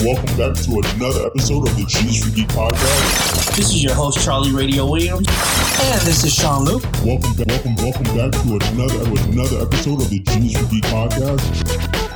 [0.00, 3.56] welcome back to another episode of the G's for Geek podcast.
[3.56, 5.26] This is your host, Charlie Radio Williams.
[5.28, 6.84] And this is Sean Luke.
[7.04, 12.07] Welcome, back, welcome, welcome back to another another episode of the G's for Geek podcast.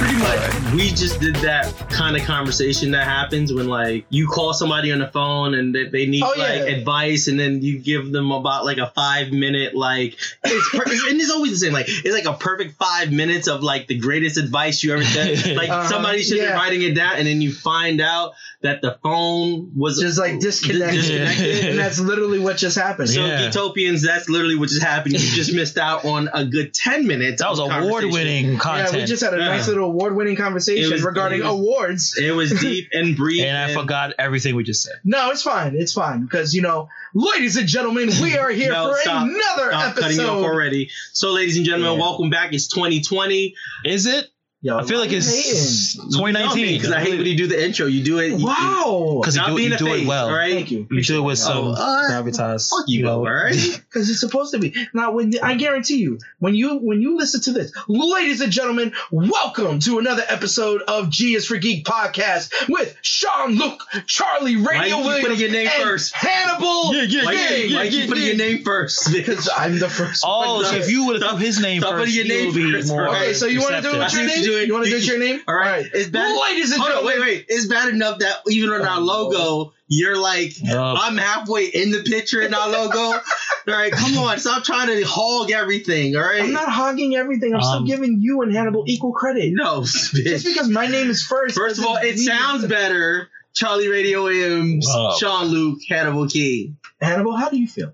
[0.00, 4.52] Pretty much, we just did that kind of conversation that happens when like you call
[4.54, 6.42] somebody on the phone and they, they need Oh, yeah.
[6.42, 10.82] like advice, and then you give them about like a five minute like it's per-
[11.10, 13.98] and it's always the same like it's like a perfect five minutes of like the
[13.98, 15.56] greatest advice you ever said.
[15.56, 16.52] Like Uh-huh, somebody should yeah.
[16.52, 20.38] be writing it down, and then you find out that the phone was just like
[20.38, 21.00] disconnected.
[21.00, 21.64] disconnected.
[21.70, 23.08] and that's literally what just happened.
[23.08, 23.48] So Yeah.
[23.48, 25.14] Geetopians, that's literally what just happened.
[25.14, 27.40] You just missed out on a good ten minutes.
[27.42, 28.10] That was of award conversation.
[28.12, 29.48] winning yeah, we just had a Yeah.
[29.48, 32.18] nice little award-winning conversation was- regarding it was- awards.
[32.18, 33.42] It was deep and brief.
[33.44, 34.94] and I forgot everything we just said.
[35.04, 35.74] No, it's fine.
[35.76, 39.22] It's fine because you know, ladies and gentlemen, we are here No, for stop.
[39.28, 40.44] another Stop cutting me off episode.
[40.44, 40.90] already.
[41.12, 42.00] So, ladies and gentlemen, Yeah.
[42.00, 42.52] welcome back.
[42.52, 43.54] It's 2020.
[43.84, 44.28] Is it?
[44.62, 46.10] Yo, I feel like it's hating.
[46.12, 47.86] 2019 because I hate when you do the intro.
[47.86, 48.38] You do it.
[48.38, 49.16] you- wow.
[49.22, 50.28] Because you Stop do, being you do face, it well.
[50.28, 50.52] all right?
[50.52, 50.86] Thank you.
[50.90, 52.68] You do it with some uh, gravitas.
[52.68, 53.20] Fuck you, know.
[53.20, 53.54] all right?
[53.54, 54.74] Because it's supposed to be.
[54.92, 58.92] Now, when I guarantee you, when you when you listen to this, ladies and gentlemen,
[59.10, 64.98] welcome to another episode of G is for Geek podcast with Sean Luke, Charlie Radio
[64.98, 66.14] Why Williams, putting your name and first?
[66.14, 66.94] Hannibal.
[66.94, 68.28] Yeah, yeah, Why, yeah, you- why yeah, you yeah, putting yeah.
[68.28, 69.10] your name first?
[69.10, 70.22] Because I'm the first.
[70.26, 70.64] Oh, one.
[70.66, 72.46] so if you would have Stop- put his name stop first, putting your he name
[72.48, 73.08] would be first, more.
[73.08, 74.44] Okay, so you want to do it with That's your what name?
[74.50, 74.66] You do it.
[74.68, 75.40] You want to do it your name?
[75.48, 76.38] All right, it's bad.
[76.50, 77.46] Ladies and Hold on, gentlemen, wait, wait.
[77.48, 80.52] It's bad enough that even on our Oh, logo, you're like.
[80.68, 82.98] I'm halfway in the picture in our logo.
[82.98, 83.20] all
[83.66, 86.16] right, come on, stop trying to hog everything.
[86.16, 87.54] All right, I'm not hogging everything.
[87.54, 89.52] I'm still Um, giving you and Hannibal equal credit.
[89.54, 91.54] no, Just because my name is first.
[91.56, 93.28] First of all, it mean- sounds better.
[93.52, 95.16] Charlie Radio Williams, Oh.
[95.18, 96.76] Sean Luke, Hannibal King.
[97.00, 97.92] Hannibal, how do you feel?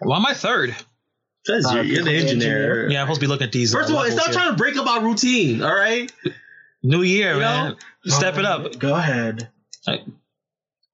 [0.00, 0.74] Why am I third?
[1.46, 2.56] Because Uh, you're, you're the the engineer.
[2.58, 2.90] engineer.
[2.90, 3.72] Yeah, I'm supposed to be looking at these.
[3.72, 5.62] First uh, of all, stop levels trying to break up our routine.
[5.62, 6.10] All right.
[6.82, 7.70] New year, You man.
[7.70, 7.76] know?
[8.06, 8.78] Step it up.
[8.78, 9.48] Go ahead.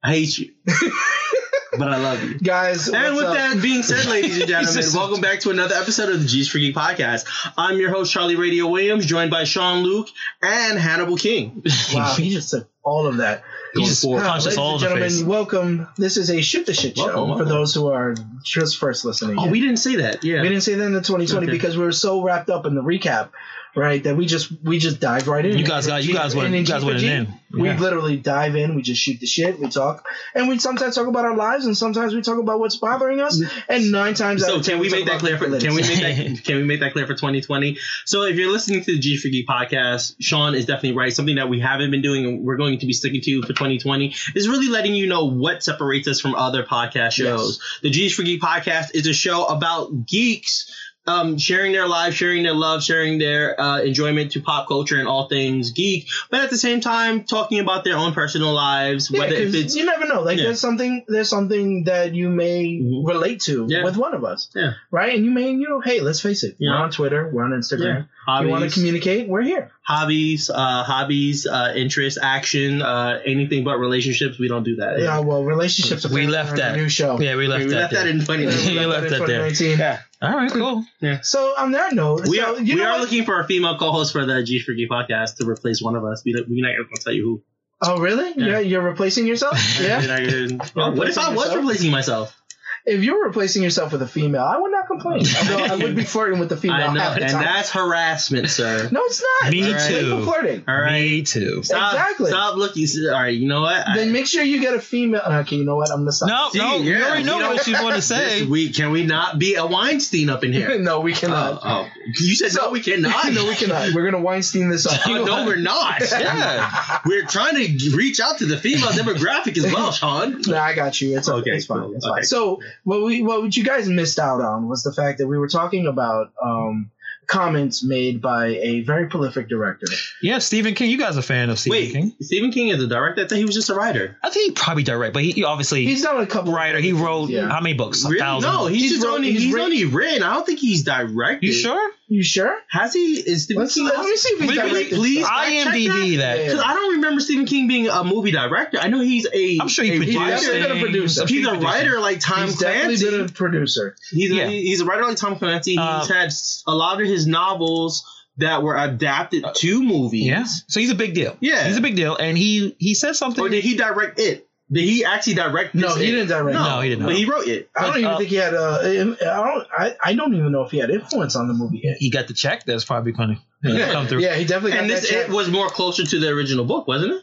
[0.04, 0.50] I hate you,
[1.78, 2.38] but I love you.
[2.40, 3.34] Guys, And what's with up?
[3.36, 6.58] that being said, ladies and gentlemen, welcome back to another episode of the G's for
[6.58, 7.24] Geek podcast.
[7.56, 10.08] I'm your host, Charlie Radio Williams, joined by Sean Luke
[10.42, 11.62] and Hannibal King.
[11.94, 13.44] Wow, he just took all of that.
[13.74, 14.22] He just forward.
[14.22, 15.22] punched Ladies all and the gentlemen, face.
[15.22, 15.88] welcome.
[15.96, 19.38] This is a shoot the shit show Welcome, for those who are just first listening.
[19.38, 20.22] Oh, we didn't say that.
[20.24, 20.42] Yeah.
[20.42, 21.52] We didn't say that in the 2020 Okay.
[21.52, 23.30] because we were so wrapped up in the recap,
[23.74, 24.02] right?
[24.04, 25.56] That we just we just dive right in.
[25.58, 27.32] You guys got- you guys went- And you guys went for G, in.
[27.52, 27.78] We Yeah.
[27.78, 28.74] literally dive in.
[28.74, 29.58] We just shoot the shit.
[29.60, 32.76] We talk, and we sometimes talk about our lives, and sometimes we talk about what's
[32.76, 33.42] bothering us.
[33.68, 35.74] And nine times out So of ten, can we talk make that clear for can
[35.74, 37.76] we make that can we make that clear for 2020?
[38.06, 41.12] So if you're listening to the G for Geek podcast, Sean is definitely right.
[41.12, 44.14] Something that we haven't been doing and we're going to be sticking to for 2020
[44.34, 47.60] is really letting you know what separates us from other podcast shows.
[47.82, 50.70] The G for Geek podcast is a show about geeks
[51.06, 55.08] um, sharing their lives, sharing their love, sharing their uh, enjoyment to pop culture and
[55.08, 59.20] all things geek, but at the same time talking about their own personal lives, Yeah,
[59.20, 60.22] whether if it's you never know.
[60.22, 60.44] Like Yeah.
[60.44, 63.06] there's something there's something that you may Mhm.
[63.06, 63.82] relate to Yeah.
[63.84, 64.48] with one of us.
[64.54, 64.74] Yeah.
[64.90, 65.14] Right?
[65.16, 66.56] And you may, you know, hey, let's face it.
[66.58, 66.70] Yeah.
[66.70, 68.06] We're on Twitter, we're on Instagram.
[68.40, 69.72] You want to communicate, we're here.
[69.84, 74.38] Hobbies, uh, hobbies, uh, interests, action, uh, anything but relationships.
[74.38, 75.00] We don't do that.
[75.00, 76.76] Yeah, well, relationships We left that.
[76.76, 77.20] new show.
[77.20, 77.76] Yeah, we left we that.
[77.76, 78.12] left that there.
[78.12, 79.50] in 20 Yeah, we left left that in that there.
[79.50, 79.78] 2019.
[79.78, 80.00] Yeah.
[80.22, 80.84] All right, cool.
[81.00, 81.20] Yeah.
[81.22, 83.00] So on that note, We so, are you we know are what?
[83.00, 86.04] looking for a female co-host for the G for Geek podcast to replace one of
[86.04, 86.22] us.
[86.24, 87.42] We we're not gonna tell you who.
[87.84, 88.32] Oh, really?
[88.36, 88.46] Yeah.
[88.52, 88.58] Yeah.
[88.60, 89.58] You're replacing yourself?
[89.80, 90.46] We're Yeah.
[90.76, 91.56] not what if I replacing was yourself?
[91.56, 92.38] replacing myself?
[92.84, 95.24] if you were replacing yourself with a female, I would not complain.
[95.38, 97.42] Although I would be flirting with the female I know, half the and time.
[97.44, 98.88] that's harassment, sir.
[98.90, 99.50] no, it's not.
[99.50, 99.92] Me It's too.
[99.94, 100.64] playful flirting.
[100.68, 101.02] All right.
[101.02, 101.62] Me too.
[101.62, 102.30] Stop, Exactly.
[102.30, 102.86] Stop looking.
[103.08, 103.28] All right.
[103.36, 103.86] You know what?
[103.88, 105.22] I- Then make sure you get a female.
[105.24, 105.90] Okay, you know what?
[105.90, 106.28] I'm gonna stop.
[106.28, 108.40] No, See, no, you yeah, already know you what you want to say.
[108.40, 110.78] This week, can we not be a Weinstein up in here?
[110.80, 111.54] no, we cannot.
[111.54, 111.88] Uh, oh.
[112.06, 112.70] you said no.
[112.70, 113.26] We cannot.
[113.32, 113.92] no, we cannot.
[113.94, 115.00] We're gonna Weinstein this up.
[115.06, 116.02] Oh, no, we're not.
[116.22, 117.00] Yeah.
[117.04, 120.40] We're trying to reach out to the female demographic as well, Sean.
[120.46, 121.16] No, I got you.
[121.16, 121.40] It's okay.
[121.42, 121.92] Okay, It's fine.
[121.96, 122.14] It's Okay.
[122.20, 122.24] fine.
[122.24, 125.48] So what we what you guys missed out on was the fact that we were
[125.48, 126.90] talking about um,
[127.26, 129.86] comments made by a very prolific director.
[130.20, 130.90] Yeah, Stephen King.
[130.90, 132.12] You guys are a fan of Stephen Wait, King?
[132.20, 133.24] Stephen King is a director.
[133.24, 134.16] I thought he was just a writer.
[134.22, 136.78] I think he probably direct, but he, he obviously He's done a couple writer.
[136.78, 137.48] He wrote Yeah.
[137.48, 138.04] how many books?
[138.04, 138.18] A Really?
[138.20, 138.50] thousand.
[138.52, 140.22] No, he's, He's just wrote- only he's he's, writ- only written.
[140.22, 141.46] I don't think he's directed.
[141.46, 141.90] You sure?
[142.12, 142.54] You sure?
[142.70, 143.14] Has he?
[143.14, 143.86] Is Stephen Let's King?
[143.86, 144.96] let me see if he's Really, directed.
[144.98, 145.34] please stuff.
[145.38, 146.36] fact check IMDb that.
[146.36, 146.44] that.
[146.44, 148.78] Because I don't remember Stephen King being a movie director.
[148.80, 149.58] I know he's a.
[149.60, 151.26] I'm sure he a produced definitely been a producer.
[151.26, 153.10] He's a writer like Tom He's definitely Clancy.
[153.10, 153.96] been a producer.
[154.10, 154.48] He's a, Yeah.
[154.48, 155.78] he's a writer like Tom Clancy.
[155.78, 156.30] Uh, he's had
[156.66, 158.04] a lot of his novels
[158.36, 160.24] that were adapted to movies.
[160.26, 160.44] Yeah.
[160.44, 161.36] So he's a big deal.
[161.40, 161.66] Yeah.
[161.66, 163.42] He's a big deal, and he he said something.
[163.42, 164.48] Or did he direct it?
[164.72, 165.74] Did he actually direct?
[165.74, 165.98] No, this?
[165.98, 166.54] he didn't direct.
[166.54, 167.04] No, No, he didn't.
[167.04, 167.68] But he wrote it.
[167.76, 169.66] I don't But, even uh, think he had I don't.
[169.76, 171.80] I, I don't even know if he had influence on the movie.
[171.84, 171.96] Yet.
[171.98, 172.64] He got the check.
[172.64, 174.20] That's probably going to come through.
[174.20, 175.28] Yeah, he definitely got And this that check.
[175.28, 177.22] it was more closer to the original book, wasn't it?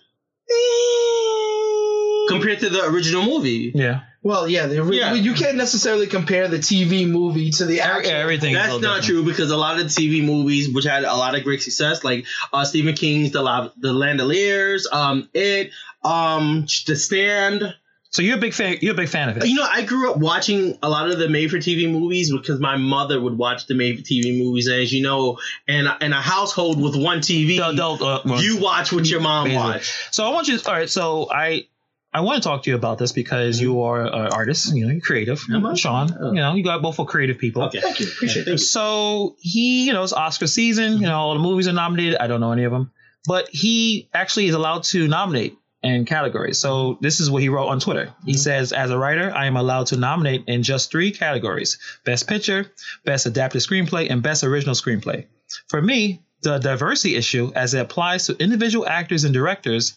[2.29, 3.71] Compared to the original movie.
[3.73, 4.01] Yeah.
[4.21, 5.13] Well, yeah, the, ori- Yeah.
[5.13, 8.11] you can't necessarily compare the TV movie to the Every- actual.
[8.11, 8.53] everything.
[8.53, 9.05] That's not different.
[9.05, 12.03] true because a lot of the TV movies, which had a lot of great success,
[12.03, 15.71] like uh, Stephen King's The La- The Langoliers, um, It,
[16.03, 17.75] um, The Stand.
[18.11, 18.77] So you're a big fan.
[18.81, 19.45] You're a big fan of it.
[19.47, 23.21] You know, I grew up watching a lot of the made-for-TV movies because my mother
[23.21, 24.65] would watch the made-for-TV movies.
[24.65, 25.37] And as you know,
[25.67, 29.45] in a, in a household with one TV, adult, uh, you watch what your mom
[29.45, 29.63] Basically.
[29.63, 30.07] watch.
[30.11, 30.57] So I want you.
[30.65, 30.89] All right.
[30.89, 31.67] So I
[32.11, 34.73] I want to talk to you about this because you are an artist.
[34.73, 35.39] You know, you're creative.
[35.75, 36.09] Sean.
[36.19, 36.29] Oh.
[36.31, 37.61] You know, you got both for creative people.
[37.63, 38.07] Okay, Thank you.
[38.07, 38.57] Appreciate it.
[38.57, 40.93] So he, you know, it's Oscar season.
[40.93, 42.17] You know, all the movies are nominated.
[42.17, 42.91] I don't know any of them,
[43.27, 46.57] but he actually is allowed to nominate in categories.
[46.57, 48.13] So this is what he wrote on Twitter.
[48.25, 48.37] He mm-hmm.
[48.37, 52.71] says, "As a writer, I am allowed to nominate in just three categories: Best Picture,
[53.05, 55.25] Best Adapted Screenplay, and Best Original Screenplay.
[55.67, 59.93] For me, the diversity issue, as it applies to individual actors and directors,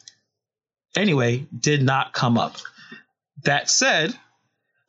[0.96, 2.56] anyway, did not come up.
[3.44, 4.14] That said."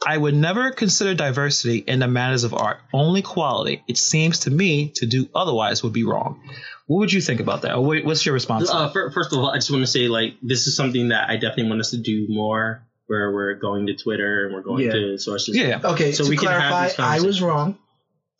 [0.05, 3.83] I would never consider diversity in the matters of art, only quality.
[3.87, 6.41] It seems to me to do otherwise would be wrong.
[6.87, 7.81] What would you think about that?
[7.81, 8.69] What's your response?
[8.69, 9.11] Uh, that?
[9.13, 11.69] first of all, I just want to say like this is something that I definitely
[11.69, 12.83] want us to do more.
[13.07, 14.93] Where we're going to Twitter and we're going Yeah.
[14.93, 15.57] to sources.
[15.57, 15.81] Yeah.
[15.83, 17.77] Okay, So to we can have clarify, this I was wrong.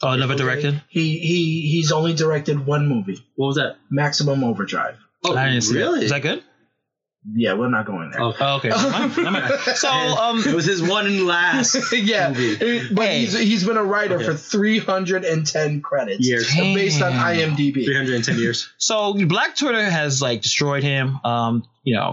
[0.01, 0.41] Oh, never Okay?
[0.43, 0.81] directed?
[0.87, 3.75] He he he's only directed one movie, What was that?
[3.91, 4.95] Maximum Overdrive.
[5.25, 5.99] Oh, I didn't see really?
[5.99, 6.05] that.
[6.05, 6.43] Is that good?
[7.35, 8.21] Yeah, we're not going there.
[8.21, 8.37] Okay.
[8.43, 8.69] Oh, okay.
[8.69, 9.17] Never mind.
[9.17, 9.53] Never mind.
[9.75, 12.51] So, um, It was his one and last yeah, movie.
[12.65, 13.19] it- but Hey.
[13.21, 14.25] he's he's been a writer Okay.
[14.25, 16.53] for 310 credits years.
[16.53, 16.73] Damn.
[16.75, 17.85] based on IMDb.
[17.85, 18.69] 310 years.
[18.77, 21.19] so Black Twitter has like destroyed him.
[21.23, 22.11] Um, you know,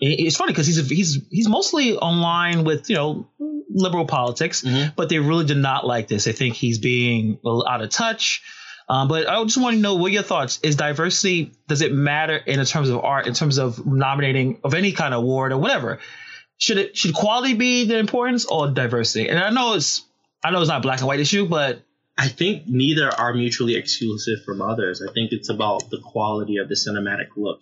[0.00, 3.28] it- it's funny because he's he's he's mostly online with you know
[3.74, 4.94] liberal politics, Mhm.
[4.94, 6.24] but they really did not like this.
[6.24, 8.42] They think he's being out of touch.
[8.88, 11.52] Um, but I just want to know what your thoughts is diversity.
[11.68, 15.22] Does it matter in terms of art, in terms of nominating of any kind of
[15.22, 15.98] award or whatever?
[16.58, 19.28] Should it should quality be the importance or diversity?
[19.28, 20.04] And I know it's
[20.44, 21.82] I know it's not black and white issue, but
[22.18, 25.02] I think neither are mutually exclusive from others.
[25.02, 27.60] I think it's about the quality of the cinematic look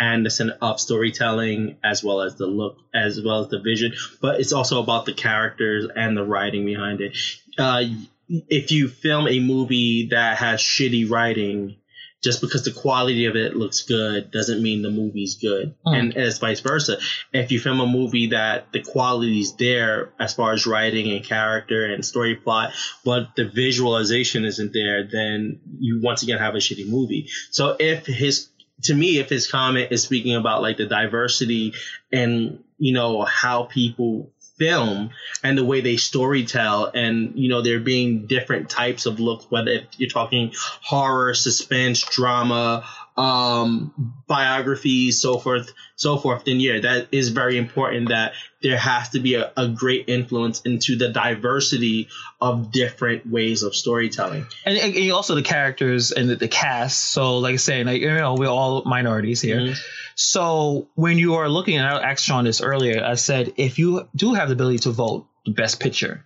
[0.00, 4.40] and the of storytelling as well as the look as well as the vision but
[4.40, 7.14] it's also about the characters and the writing behind it
[7.58, 7.84] uh,
[8.30, 11.76] if you film a movie that has shitty writing
[12.22, 15.74] just because the quality of it looks good doesn't mean the movie's good.
[15.86, 15.98] Mm.
[15.98, 16.98] and as vice versa.
[17.32, 21.86] If you film a movie that the quality's there as far as writing and character
[21.86, 22.72] and story plot
[23.04, 27.28] but the visualization isn't there then you once again have a shitty movie.
[27.50, 28.48] So if his
[28.82, 31.74] to me if his comment is speaking about like the diversity
[32.12, 34.30] and you know how people
[34.60, 35.10] film
[35.42, 39.80] and the way they storytell and you know there being different types of looks whether
[39.96, 40.52] you're talking
[40.82, 42.86] horror suspense drama
[43.16, 49.10] um biographies so forth so forth then yeah that is very important that there has
[49.10, 52.08] to be a, a great influence into the diversity
[52.40, 57.12] of different ways of storytelling and, and also the characters and the, the cast.
[57.12, 59.56] So, like I say, like, you know, we're all minorities here.
[59.56, 59.76] Mhm.
[60.14, 64.08] So, when you are looking, and I asked Sean this earlier, I said, if you
[64.14, 66.24] do have the ability to vote, the best picture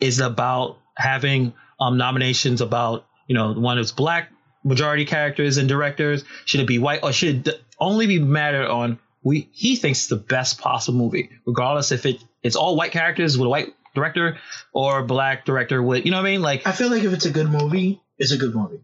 [0.00, 4.30] is about having um, nominations about, you know, one is black
[4.64, 6.24] majority characters and directors.
[6.46, 9.48] Should it be white or should it only be matter on we?
[9.52, 13.46] He thinks it's the best possible movie, regardless if it it's all white characters with
[13.46, 14.38] a white director
[14.72, 16.42] or black director with, you know what I mean?
[16.42, 18.80] Like, I feel like if it's a good movie, it's a good movie.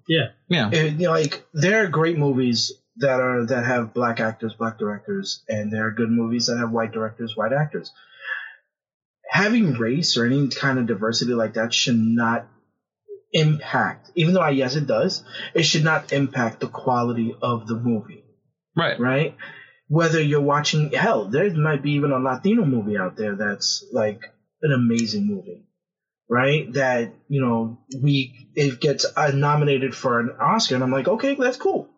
[0.49, 0.71] yeah.
[0.73, 4.79] It- you know, like there are great movies that are that have black actors, black
[4.79, 7.93] directors, and there are good movies that have white directors, white actors.
[9.31, 12.47] Having race or any kind of diversity like that should not
[13.33, 15.23] impact, even though I yes it does,
[15.55, 18.25] it should not impact the quality of the movie,
[18.77, 18.99] Right.
[18.99, 19.37] right?
[19.89, 24.23] Whether you're watching hell, there might be even a Latino movie out there that's like
[24.63, 25.67] an amazing movie
[26.33, 26.73] right?
[26.75, 31.35] That you know we it gets uh, nominated for an Oscar, and I'm like, okay,
[31.35, 31.89] that's cool,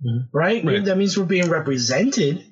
[0.00, 0.28] Mhm.
[0.32, 0.64] right?
[0.64, 0.84] Right.
[0.84, 2.44] That means we're being represented.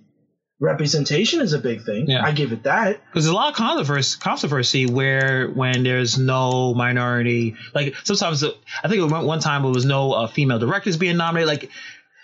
[0.61, 2.07] Representation is a big thing.
[2.09, 2.25] Yeah.
[2.25, 3.01] I give it that.
[3.07, 8.43] Because there's a lot of controversy, controversy where when there's no minority, like sometimes
[8.83, 11.49] I think one one time it was no uh, female directors being nominated.
[11.49, 11.71] Like,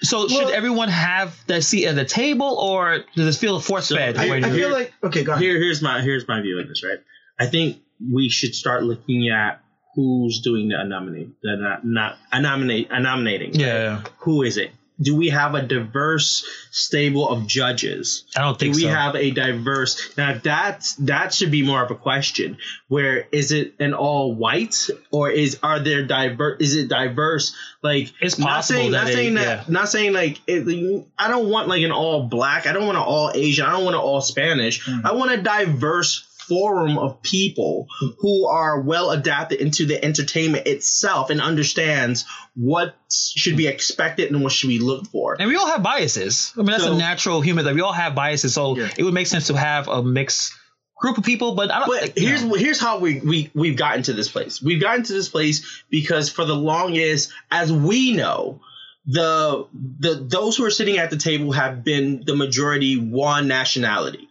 [0.02, 4.16] so should everyone have their seat at the table, or does it feel force fed?
[4.16, 5.42] So, I, Wait, I here- feel like okay, go ahead.
[5.42, 6.98] here here's my here's my view of this right
[7.38, 7.78] i think
[8.12, 9.60] we should start looking at
[9.94, 14.72] who's doing the nominate the not, not a nominate a nominating yeah, who is it
[15.00, 18.24] do we have a diverse stable of judges?
[18.36, 18.88] I don't Do think we so.
[18.88, 20.38] have a diverse now?
[20.42, 22.58] That's that should be more of a question.
[22.88, 26.60] Where is it an all white or is are there diverse?
[26.60, 27.54] Is it diverse?
[27.82, 29.64] Like It's not possible saying that not it- saying that yeah.
[29.68, 32.66] not saying like it, I don't want like an all black.
[32.68, 33.66] I don't want an all Asian.
[33.66, 34.86] I don't want an all Spanish.
[34.86, 35.04] Mm.
[35.04, 37.86] I want a diverse forum of people
[38.18, 42.24] who are well adapted into the entertainment itself and understands
[42.54, 45.36] what should be expected and what should be looked for.
[45.38, 46.52] And we all have biases.
[46.56, 48.54] I mean, that's So- a natural human that we all have biases.
[48.54, 48.90] So Yeah.
[48.96, 50.52] it would make sense to have a mixed
[50.96, 51.54] group of people.
[51.54, 51.88] But I don't.
[51.88, 52.54] But think, here's know.
[52.54, 54.62] here's how we we we've gotten to this place.
[54.62, 58.60] We've gotten to this place because for the longest, as we know,
[59.06, 59.66] the
[60.00, 64.28] the those who are sitting at the table have been the majority one nationality.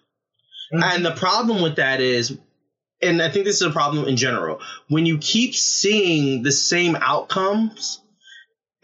[0.73, 0.83] Mhm.
[0.83, 2.37] And the problem with that is,
[3.01, 6.95] and I think this is a problem in general, when you keep seeing the same
[6.95, 7.99] outcomes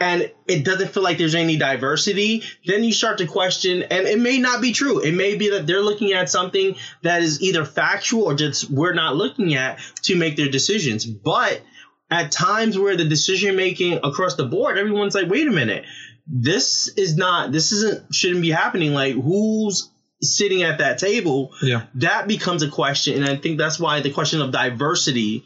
[0.01, 4.19] and it doesn't feel like there's any diversity, then you start to question, and it
[4.19, 4.99] may not be true.
[4.99, 8.93] It may be that they're looking at something that is either factual or just we're
[8.93, 11.05] not looking at to make their decisions.
[11.05, 11.61] But
[12.09, 15.83] at times where the decision making across the board, everyone's like, wait a minute,
[16.27, 18.93] this is not, this isn't, shouldn't be happening.
[18.93, 19.89] Like, who's
[20.21, 21.51] sitting at that table?
[21.61, 21.83] Yeah.
[21.95, 23.15] That becomes a question.
[23.21, 25.45] And I think that's why the question of diversity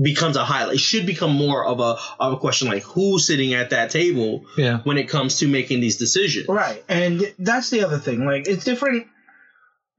[0.00, 0.74] becomes a highlight.
[0.74, 4.44] It should become more of a of a question like who's sitting at that table
[4.56, 4.78] Yeah.
[4.84, 6.48] when it comes to making these decisions.
[6.48, 6.82] Right.
[6.88, 8.24] And that's the other thing.
[8.26, 9.06] Like it's different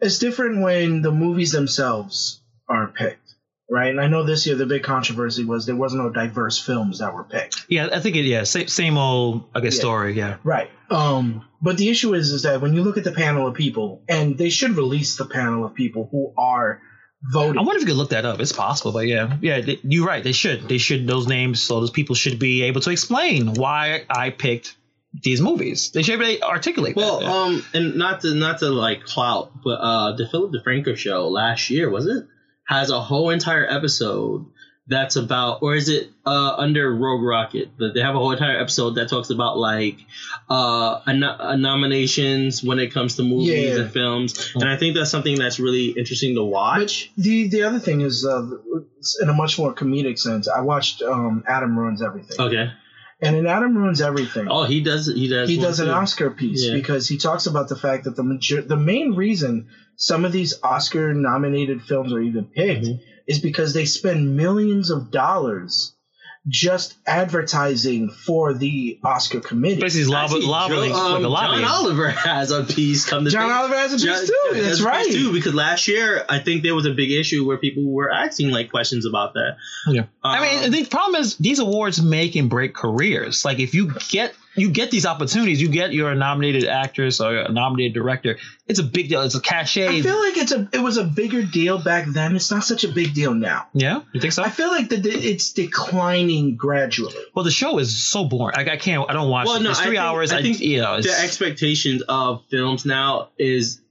[0.01, 3.25] it's different when the movies themselves are picked.
[3.69, 3.89] Right.
[3.89, 7.13] And I know this year the big controversy was there was no diverse films that
[7.13, 7.65] were picked.
[7.67, 8.22] Yeah, I think it.
[8.25, 9.45] Yeah, same, same old.
[9.55, 9.79] I guess Yeah.
[9.79, 10.13] story.
[10.13, 10.38] Yeah.
[10.43, 10.69] Right.
[10.91, 14.03] Um, but the issue is is that when you look at the panel of people,
[14.07, 16.79] and they should release the panel of people who are
[17.31, 17.57] voting.
[17.57, 18.39] I wonder if you could look that up.
[18.39, 20.24] It's possible, but yeah, yeah, they, you're right.
[20.24, 20.69] They should.
[20.69, 21.07] They should.
[21.07, 21.60] Those names.
[21.62, 24.75] So those people should be able to explain why I picked
[25.24, 25.89] these movies.
[25.91, 26.95] They should be able to articulate.
[26.95, 27.25] Well, that.
[27.25, 27.34] yeah.
[27.34, 31.72] um, and not to not to like clout, but uh, the Philip DeFranco show last
[31.72, 32.27] year was it
[32.65, 34.45] has a whole entire episode
[34.88, 37.69] that's about, or is it uh under Rogue Rocket?
[37.77, 39.98] But they have a whole entire episode that talks about like
[40.50, 43.81] uh, a, a nominations when it comes to movies Yeah.
[43.84, 47.12] and films, and I think that's something that's really interesting to watch.
[47.17, 48.45] the the other thing is uh,
[49.22, 50.48] in a much more comedic sense.
[50.48, 52.72] I watched um, Adam ruins everything, Okay.
[53.22, 55.07] and in Adam ruins everything, Oh, he does.
[55.07, 55.50] He does.
[55.50, 55.93] he does an too.
[55.93, 56.75] Oscar piece Yeah.
[56.75, 60.53] because he talks about the fact that the major- the main reason some of these
[60.63, 62.99] Oscar nominated films are even picked Mhm.
[63.27, 65.91] is because they spend millions of dollars
[66.47, 69.81] just advertising for the Oscar committee.
[69.81, 71.61] basically he's lob- lobbying Joe- um, like a lobby.
[71.63, 73.53] John Oliver has a piece come to John think.
[73.59, 74.53] Oliver has a piece John- too.
[74.53, 75.11] has That's a piece right.
[75.11, 78.51] Too, because last year I think there was a big issue where people were asking
[78.51, 79.57] like questions about that.
[79.87, 80.03] Yeah.
[80.23, 83.43] I mean, Um, the problem is these awards make and break careers.
[83.43, 87.51] Like if you get you get these opportunities, you get your nominated actress or a
[87.51, 88.38] nominated director.
[88.67, 89.21] It's a big deal.
[89.21, 89.88] It's a cachet.
[89.88, 92.35] I feel like it's a it was a bigger deal back then.
[92.35, 93.67] It's not such a big deal now.
[93.74, 94.43] yeah, you think so?
[94.43, 97.15] I feel like that it's declining gradually.
[97.35, 98.55] well, the show is so boring.
[98.55, 99.09] Like I can't.
[99.09, 99.63] I don't watch Well, it.
[99.63, 100.31] no, it's I three think- hours.
[100.31, 103.81] I I, think you know, it's, the expectations of films now is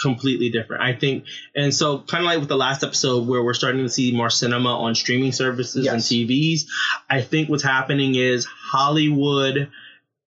[0.00, 0.82] completely different.
[0.82, 3.88] I think, and so kind of like with the last episode where we're starting to
[3.88, 6.62] see more cinema on streaming services and TVs.
[7.10, 9.70] I think what's happening is Hollywood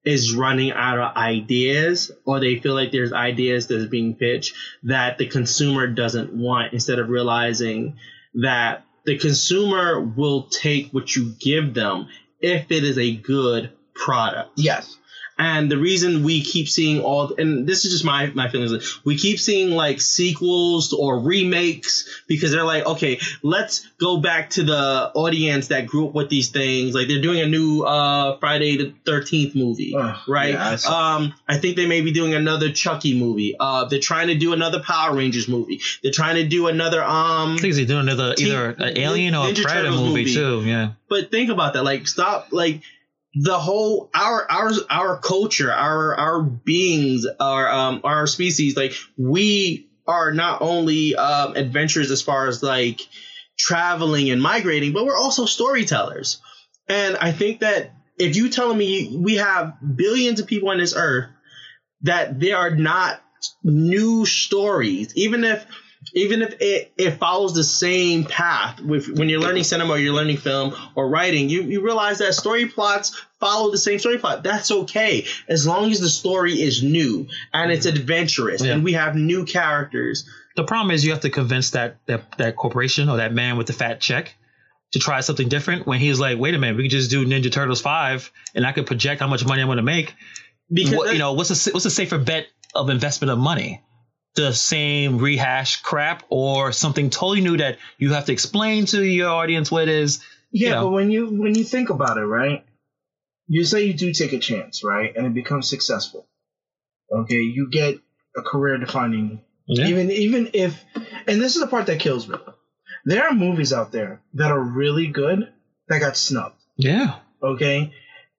[0.07, 5.17] is running out of ideas or they feel like there's ideas that's being pitched that
[5.17, 7.97] the consumer doesn't want instead of realizing
[8.33, 12.07] that the consumer will take what you give them
[12.39, 14.51] if it is a good product.
[14.55, 14.97] Yes.
[15.39, 19.17] And the reason we keep seeing all, and this is just my my feelings, we
[19.17, 25.11] keep seeing like sequels or remakes because they're like, okay, let's go back to the
[25.13, 26.95] audience that grew up with these things.
[26.95, 30.53] Like they're doing a new uh Friday the Thirteenth movie, Ugh, right?
[30.53, 33.55] yeah, I um, I think they may be doing another Chucky movie.
[33.59, 35.81] Uh, they're trying to do another Power Rangers movie.
[36.01, 37.55] They're trying to do another um.
[37.55, 40.21] I think they're doing another Teen- either an Alien or a Ninja Predator Turtles movie,
[40.23, 40.33] movie.
[40.33, 40.61] too.
[40.65, 40.91] Yeah.
[41.09, 42.81] but think about that like stop like
[43.39, 49.89] the whole our our our culture our our beings our um our species like we
[50.07, 53.01] are not only um adventurers as far as like
[53.57, 56.41] traveling and migrating but we're also storytellers.
[56.87, 60.95] And i think that if you telling me we have billions of people on this
[60.95, 61.29] earth
[62.01, 63.21] that there are not
[63.63, 65.65] new stories even if
[66.17, 70.13] even if it, it follows the same path with when you're learning cinema or you're
[70.13, 74.43] learning film or writing you, you realize that story plots follow the same story plot
[74.43, 78.73] that's okay as long as the story is new and it's adventurous Yeah.
[78.73, 82.55] and we have new characters The problem is you have to convince that that that
[82.55, 84.35] corporation or that man with the fat check
[84.93, 85.85] to try something different.
[85.85, 88.71] When he's like, "Wait a minute, we could just do Ninja Turtles five, and I
[88.71, 90.15] could project how much money I'm going to make."
[90.71, 93.81] because what, you know, what's a what's a safer bet of investment of money?
[94.35, 99.29] The same rehash crap or something totally new that you have to explain to your
[99.29, 100.23] audience what it is.
[100.51, 100.83] Yeah, you know.
[100.85, 102.63] but when you when you think about it, right?
[103.47, 106.27] You say you do take a chance, right, and it becomes successful.
[107.11, 107.99] Okay, you get
[108.35, 109.41] a career defining.
[109.65, 109.87] Yeah.
[109.87, 110.83] Even even if,
[111.27, 112.37] and this is the part that kills me.
[113.05, 115.51] There are movies out there that are really good
[115.87, 116.61] that got snubbed.
[116.75, 117.15] Yeah.
[117.41, 117.93] Okay,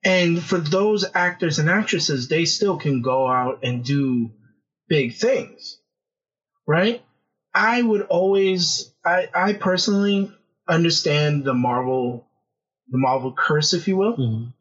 [0.04, 4.30] and for those actors and actresses, they still can go out and do
[4.88, 5.77] big things,
[6.68, 7.02] right?
[7.54, 10.30] I would always, I I personally
[10.68, 12.26] understand the Marvel,
[12.90, 14.52] the Marvel curse, if you will Mhm.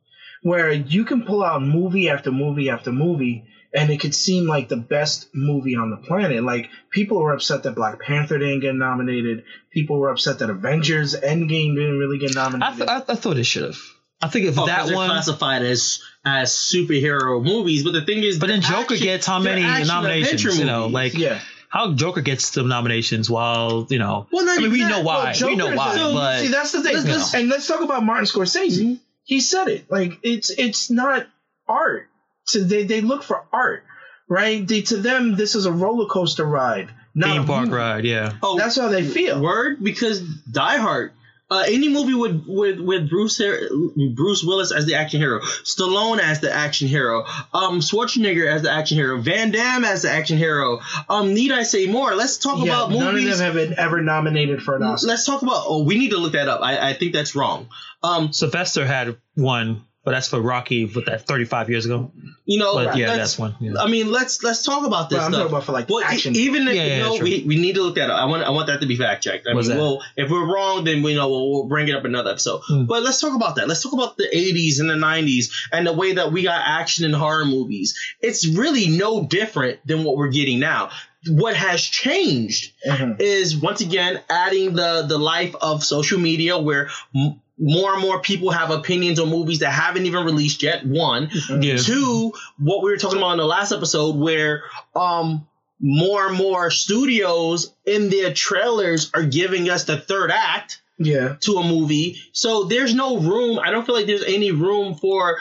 [0.41, 4.69] where you can pull out movie after movie after movie and it could seem like
[4.69, 6.41] the best movie on the planet.
[6.43, 9.43] Like people were upset that Black Panther didn't get nominated.
[9.71, 12.77] People were upset that Avengers Endgame didn't really get I, nominated.
[12.77, 13.77] th- I, I thought it should have.
[14.21, 18.01] I think if Oh, 'cause that they're one, classified as as superhero movies, but the
[18.05, 20.57] thing is, but then Joker action- gets how many nominations?
[20.57, 21.39] You know, like yeah.
[21.69, 24.27] How Joker gets the nominations while you know.
[24.31, 25.33] Well, not I mean, we even know why.
[25.39, 26.93] Well, we know why, a- but see that's the thing.
[26.95, 28.99] Let's- let's- and let's talk about Martin Scorsese.
[29.23, 29.91] He said it.
[29.91, 31.27] Like it's it's not
[31.67, 32.07] art.
[32.45, 33.83] So they they look for art,
[34.29, 34.65] right?
[34.65, 37.75] They, to them, this is a roller coaster ride, not theme a park movie.
[37.75, 38.05] ride.
[38.05, 38.33] Yeah.
[38.41, 39.41] Oh, That's how they feel.
[39.41, 41.11] Word because Die Hard.
[41.49, 43.69] Uh, any movie with with with Bruce Har-
[44.13, 47.23] Bruce Willis as the action hero, Stallone as the action hero,
[47.53, 50.81] um, Schwarzenegger as the action hero, Van Damme as the action hero.
[51.07, 52.13] Um, need I say more?
[52.15, 53.31] Let's talk Yeah, about none movies.
[53.31, 55.07] of them have been ever nominated for an Oscar.
[55.07, 55.63] Let's talk about.
[55.65, 56.59] Oh, we need to look that up.
[56.61, 57.69] I, I think that's wrong.
[58.03, 62.13] Um, Sylvester had one, but that's for Rocky with that 35 years ago.
[62.45, 63.55] you know, But yeah, let's- that's one.
[63.59, 63.73] Yeah.
[63.77, 65.41] I mean, let's let's talk about this But I'm stuff.
[65.41, 66.33] talking about for like Well, e- action.
[66.37, 67.23] even if Yeah, you yeah, know, sure.
[67.25, 68.17] we, we need to look that up.
[68.17, 69.47] I want I want that to be fact checked.
[69.51, 69.83] I What's mean, that?
[69.83, 72.61] well, if we're wrong, then we know we'll, we'll bring it up another episode.
[72.65, 72.85] Hmm.
[72.85, 73.67] But let's talk about that.
[73.67, 77.03] Let's talk about the '80s and the '90s and the way that we got action
[77.03, 77.93] in horror movies.
[78.21, 80.91] It's really no different than what we're getting now.
[81.27, 83.19] What has changed Mhm.
[83.19, 86.89] is once again adding the the life of social media where.
[87.13, 90.85] M- more and more people have opinions on movies that haven't even released yet.
[90.85, 91.77] One, Yeah.
[91.77, 94.63] Two, what we were talking about in the last episode, where
[94.95, 95.47] um
[95.79, 101.35] more and more studios in their trailers are giving us the third act Yeah.
[101.41, 102.17] to a movie.
[102.31, 103.59] So there's no room.
[103.59, 105.37] I don't feel like there's any room for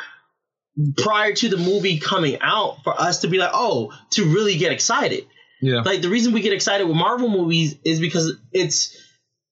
[0.98, 4.72] prior to the movie coming out for us to be like, oh, to really get
[4.72, 5.26] excited.
[5.62, 5.80] Yeah.
[5.80, 8.94] Like the reason we get excited with Marvel movies is because it's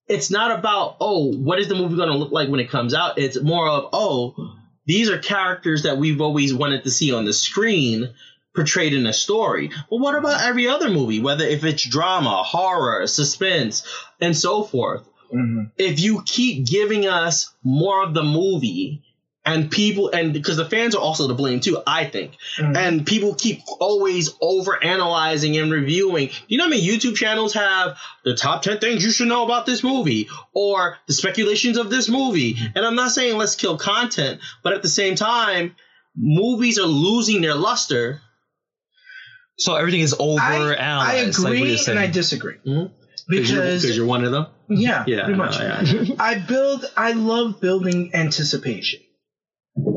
[0.09, 2.95] it's not about oh what is the movie going to look like when it comes
[2.95, 3.19] out.
[3.19, 4.55] It's more of oh
[4.87, 8.15] these are characters that we've always wanted to see on the screen
[8.55, 9.71] portrayed in a story.
[9.91, 13.85] But what about every other movie, whether if it's drama, horror, suspense,
[14.21, 15.03] and so forth?
[15.35, 15.71] Mhm.
[15.79, 19.03] If you keep giving us more of the movie
[19.47, 22.77] and people and because the fans are also to blame too, I think Mhm.
[22.77, 26.31] and people keep always over analyzing and reviewing.
[26.49, 29.67] You know how many YouTube channels have the top 10 things you should know about
[29.67, 32.57] this movie or the speculations of this movie?
[32.75, 35.77] And I'm not saying let's kill content, but at the same time,
[36.17, 38.21] movies are losing their luster.
[39.59, 41.39] So everything is over I, I analyzed.
[41.39, 41.99] like agree and.
[41.99, 42.91] I disagree Mhm.
[43.29, 44.47] because you're one of them.
[44.69, 45.59] yeah, Yeah, pretty no, much.
[45.61, 46.15] yeah.
[46.19, 46.85] I build.
[46.97, 49.01] I love building anticipation,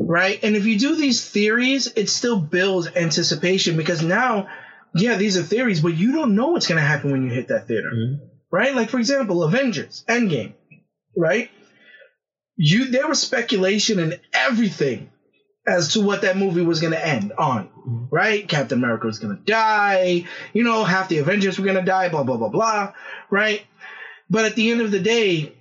[0.08, 0.42] right?
[0.42, 4.48] And if you do these theories, it still builds anticipation because now,
[4.94, 7.48] yeah, these are theories, but you don't know what's going to happen when you hit
[7.48, 8.20] that theater, Mhm.
[8.50, 8.74] right?
[8.74, 10.54] Like for example, Avengers Endgame,
[11.14, 11.50] right?
[12.56, 15.10] You there was speculation and everything
[15.66, 17.68] as to what that movie was going to end on,
[18.10, 18.48] right?
[18.48, 22.08] Captain America was going to die, you know, half the Avengers were going to die,
[22.08, 22.94] blah, blah, blah, blah,
[23.30, 23.62] right?
[24.30, 25.52] But at the end of the day,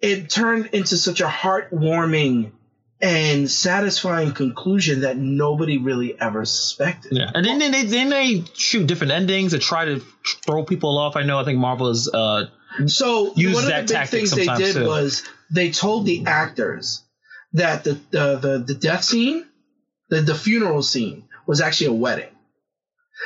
[0.00, 2.52] it turned into such a heartwarming
[3.00, 7.12] and satisfying conclusion that nobody really ever suspected.
[7.12, 10.02] Yeah, and then, they then they shoot different endings and try to
[10.46, 11.16] throw people off.
[11.16, 11.38] I know.
[11.38, 12.08] I think Marvel is.
[12.08, 12.46] Uh,
[12.86, 14.86] So Use one of that the big tactic things they did too.
[14.86, 17.02] was they told the actors
[17.52, 19.46] that the the the, the death scene,
[20.08, 22.28] the, the funeral scene, was actually a wedding.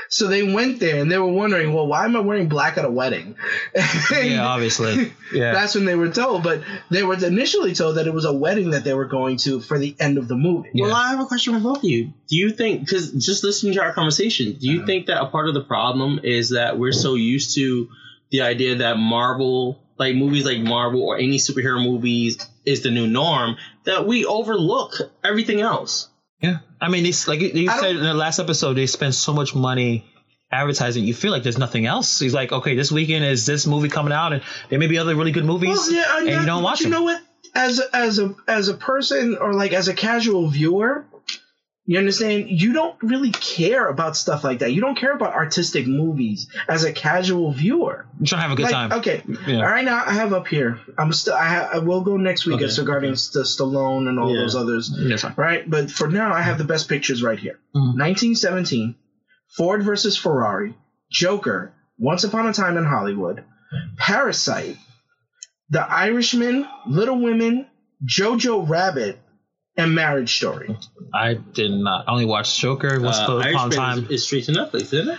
[0.08, 2.84] So they went there and they were wondering, well, why am I wearing black at
[2.84, 3.36] a wedding?
[4.10, 5.12] Yeah, obviously.
[5.32, 5.52] Yeah.
[5.52, 8.70] That's when they were told, but they were initially told that it was a wedding
[8.70, 10.70] that they were going to for the end of the movie.
[10.74, 10.86] Yeah.
[10.86, 12.12] Well, I have a question for both of you.
[12.26, 14.86] Do you think, because just listening to our conversation, do you uh-huh.
[14.86, 17.88] think that a part of the problem is that we're so used to
[18.30, 23.06] the idea that Marvel, like movies like Marvel or any superhero movies, is the new
[23.06, 26.08] norm that we overlook everything else?
[26.80, 29.54] I mean, it's like you I said in the last episode, they spend so much
[29.54, 30.04] money
[30.50, 31.04] advertising.
[31.04, 32.18] You feel like there's nothing else.
[32.18, 35.14] He's like, okay, this weekend is this movie coming out, and there may be other
[35.14, 36.92] really good movies, Well, yeah, and you that- don't watch You them.
[36.92, 37.20] know what?
[37.54, 41.04] As as a as a person or like as a casual viewer,
[41.90, 42.50] You understand?
[42.50, 44.72] You don't really care about stuff like that.
[44.72, 48.06] You don't care about artistic movies as a casual viewer.
[48.16, 48.92] I'm trying to have a good Like, time.
[49.00, 49.56] okay, Yeah.
[49.56, 49.84] all right.
[49.84, 50.78] Now I have up here.
[50.96, 51.34] I'm still.
[51.34, 54.42] I, ha- I will go next week Okay, as regarding St- Stallone and all Yeah.
[54.42, 54.88] those others.
[54.96, 55.34] That's fine.
[55.36, 57.58] Right, but for now, I have the best pictures right here.
[57.74, 57.96] Mhm.
[57.96, 58.94] 1917,
[59.56, 60.76] Ford versus Ferrari,
[61.10, 63.42] Joker, Once Upon a Time in Hollywood,
[63.96, 64.76] Parasite,
[65.70, 67.66] The Irishman, Little Women,
[68.06, 69.18] Jojo Rabbit,
[69.76, 70.76] and Marriage Story.
[71.14, 72.08] I did not.
[72.08, 73.00] I only watched Joker.
[73.00, 73.98] Once Uh, upon a time.
[74.04, 75.18] is, is straight to Netflix, isn't it?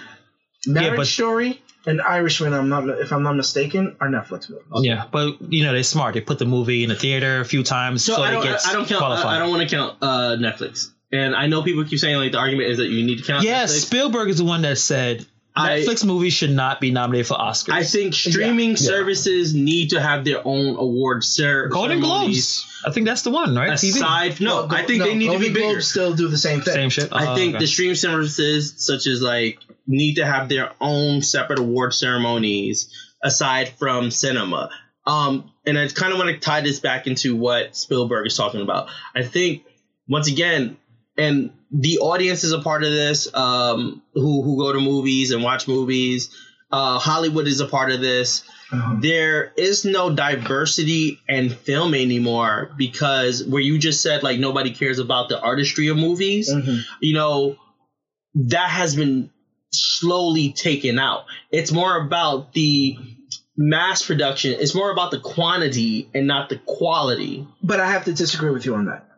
[0.67, 4.63] Marriage but- Story and Irishman, I'm not if I'm not mistaken, are Netflix movies.
[4.83, 6.13] Yeah, but you know they're smart.
[6.13, 8.43] They put the movie in the theater a few times So, so, I it don't.
[8.43, 8.99] gets I don't count.
[8.99, 9.25] qualified.
[9.25, 10.89] I, I don't want to count uh, Netflix.
[11.13, 13.43] And I know people keep saying like the argument is that you need to count.
[13.43, 13.85] yeah, Netflix.
[13.85, 17.73] Spielberg is the one that said I- Netflix movies should not be nominated for Oscars.
[17.73, 18.75] I think streaming Yeah.
[18.77, 22.63] services need to have their own award cer- Golden ceremonies.
[22.63, 22.67] Globes.
[22.85, 23.71] I think that's the one, right?
[23.77, 23.97] TV.
[23.97, 25.67] Aside, no, Go- I think no, they need to be bigger.
[25.71, 26.73] Globes still do the same thing.
[26.73, 27.09] Same shit.
[27.11, 27.63] I Oh, think okay.
[27.63, 32.87] the stream services, such as like, need to have their own separate award ceremonies
[33.23, 34.69] aside from cinema.
[35.05, 38.61] Um, and I kind of want to tie this back into what Spielberg is talking
[38.61, 38.87] about.
[39.15, 39.63] I think
[40.07, 40.77] once again,
[41.17, 43.33] and the audience is a part of this.
[43.33, 46.29] Um, who who go to movies and watch movies.
[46.71, 48.43] Uh, Hollywood is a part of this.
[48.71, 48.95] Uh-huh.
[49.01, 54.97] There is no diversity in film anymore because where you just said like nobody cares
[54.99, 56.83] about the artistry of movies Mhm.
[57.01, 57.57] you know,
[58.35, 59.29] that has been
[59.73, 61.25] slowly taken out.
[61.51, 62.97] It's more about the
[63.57, 64.55] mass production.
[64.57, 67.45] It's more about the quantity and not the quality.
[67.61, 69.09] But I have to disagree with you on that.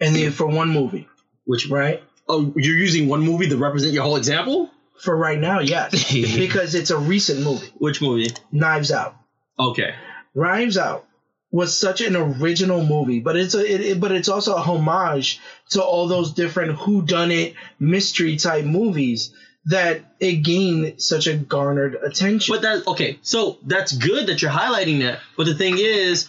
[0.00, 1.06] And then for one movie,
[1.48, 2.02] Which right?
[2.28, 4.70] oh, you're using one movie to represent your whole example.
[5.00, 7.68] For right now, yes, because it's a recent movie.
[7.78, 8.30] Which movie?
[8.52, 9.16] Knives Out.
[9.58, 9.94] Okay.
[10.34, 11.06] Knives Out
[11.50, 15.40] was such an original movie, but it's a it, it- but it's also a homage
[15.70, 19.32] to all those different whodunit mystery type movies
[19.66, 22.54] that it gained such a garnered attention.
[22.54, 25.20] But that okay, so that's good that you're highlighting that.
[25.36, 26.28] But the thing is,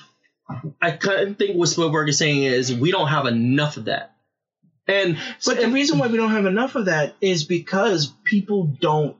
[0.81, 4.15] I kind of think what Spielberg is saying is we don't have enough of that.
[4.89, 9.15] And But the reason why we don't have enough of that is because people don't.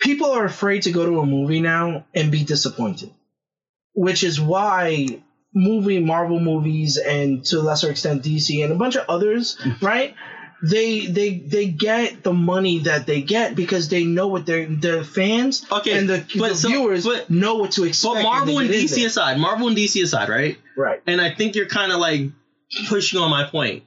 [0.00, 3.12] People are afraid to go to a movie now and be disappointed,
[3.94, 5.22] which is why
[5.54, 9.80] movie Marvel movies and to a lesser extent DC and a bunch of others, mm.
[9.80, 10.16] right?
[10.64, 15.04] They they they get the money that they get because they know what their the
[15.04, 18.14] fans Okay, and the, but the so- viewers but- know what to expect.
[18.14, 20.58] but Marvel they and DC aside, Marvel and DC aside, right?
[20.76, 21.00] right?
[21.06, 22.30] and I think you're kind of like
[22.88, 23.84] pushing on my point.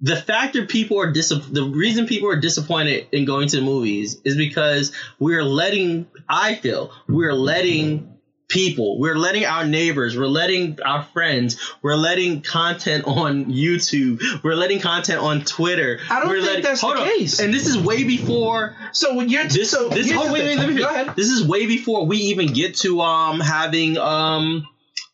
[0.00, 3.62] The fact that people are dis- the reason people are disappointed in going to the
[3.62, 8.14] movies is because we're letting I feel we're letting
[8.48, 14.54] people we're letting our neighbors we're letting our friends we're letting content on YouTube we're
[14.54, 16.96] letting content on Twitter I don't we're think letting, that's the on.
[17.04, 17.40] case.
[17.40, 20.78] and this is way before So when you're this, so this oh, wait, wait, me
[20.78, 21.14] Go ahead.
[21.14, 24.66] This is way before we even get to um having um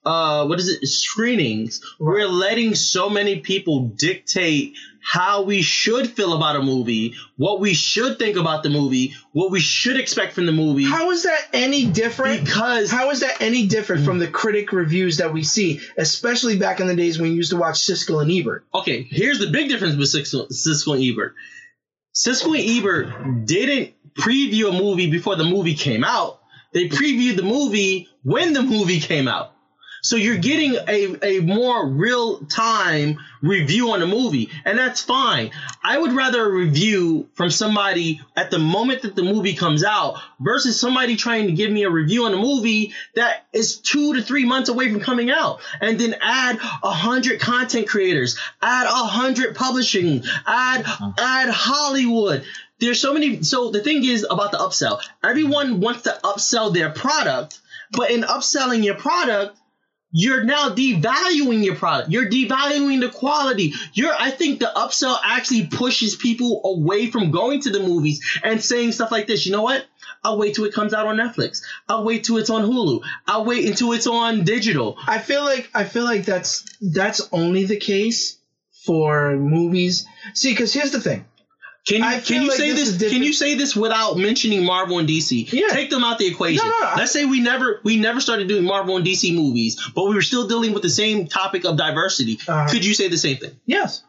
[0.05, 1.81] uh what is it screenings.
[1.99, 7.75] We're letting so many people dictate how we should feel about a movie, what we
[7.75, 10.85] should think about the movie, what we should expect from the movie.
[10.85, 12.45] How is that any different?
[12.45, 16.81] Because- how is that any different from the critic reviews that we see, especially back
[16.81, 18.65] in the days when we used to watch Siskel and Ebert?
[18.75, 21.35] okay, here's the big difference with Siskel, Siskel and Ebert.
[22.15, 26.41] Siskel and Ebert didn't preview a movie before the movie came out.
[26.73, 29.54] They previewed the movie when the movie came out.
[30.05, 35.51] So you're getting a, a more real time review on a movie, and that's fine.
[35.83, 40.21] I would rather a review from somebody at the moment that the movie comes out
[40.39, 44.23] versus somebody trying to give me a review on a movie that is two to
[44.23, 48.91] three months away from coming out, and then add a hundred content creators, add a
[48.91, 51.13] hundred publishing, add uh-huh.
[51.17, 52.45] add Hollywood.
[52.79, 53.43] There's so many.
[53.43, 55.01] So the thing is about the upsell.
[55.23, 57.59] Everyone wants to upsell their product,
[57.91, 59.59] but in upselling your product,
[60.17, 62.09] you're now devaluing your product.
[62.09, 63.75] You're devaluing the quality.
[63.95, 68.63] You're I think the upsell actually pushes people away from going to the movies and
[68.63, 69.45] saying stuff like this.
[69.45, 69.85] You know what?
[70.23, 71.63] I'll wait till it comes out on Netflix.
[71.89, 73.03] I'll wait till it's on Hulu.
[73.27, 74.97] I'll wait until it's on digital.
[75.05, 78.39] I feel like I feel like that's that's only the case
[78.85, 80.07] for movies.
[80.33, 81.25] See, because here's the thing.
[81.87, 83.13] Can you can you like say this this?
[83.13, 85.53] Can you say this without mentioning Marvel and DC?
[85.53, 85.69] Yeah.
[85.69, 86.67] Take them out the equation.
[86.67, 89.91] No, no, I- Let's say we never we never started doing Marvel and DC movies,
[89.95, 92.39] but we were still dealing with the same topic of diversity.
[92.49, 92.69] Uh-huh.
[92.71, 93.51] Could you say the same thing?
[93.67, 94.03] Yes,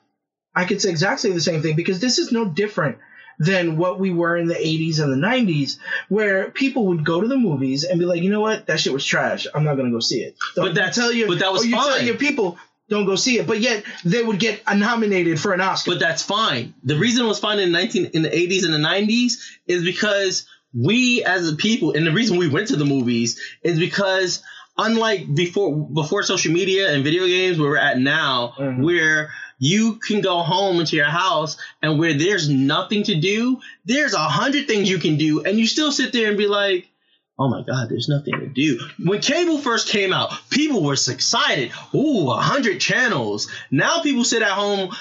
[0.56, 2.98] I could say exactly the same thing because this is no different
[3.40, 7.28] than what we were in the 80s and the 90s, where people would go to
[7.28, 9.46] the movies and be like, you know what, that shit was trash.
[9.54, 10.38] I'm not gonna go see it.
[10.54, 12.06] So But that tell your, but that was or you tell fine.
[12.06, 12.58] your people,
[12.90, 15.92] don't go see it, but yet they would get nominated for an Oscar.
[15.92, 16.74] But that's fine.
[16.84, 19.34] The reason it was fine in the 19 in the 80s and the 90s
[19.68, 23.80] is because we as a people, and the reason we went to the movies is
[23.80, 24.44] because
[24.78, 28.84] unlike before before social media and video games where we're at now, Mhm.
[28.84, 34.14] where you can go home into your house and where there's nothing to do, there's
[34.14, 36.90] a hundred things you can do, and you still sit there and be like,
[37.38, 38.80] Oh my God, there's nothing to do.
[38.98, 41.72] When cable first came out, people were excited.
[41.94, 43.52] Ooh, a hundred channels.
[43.70, 44.96] Now people sit at home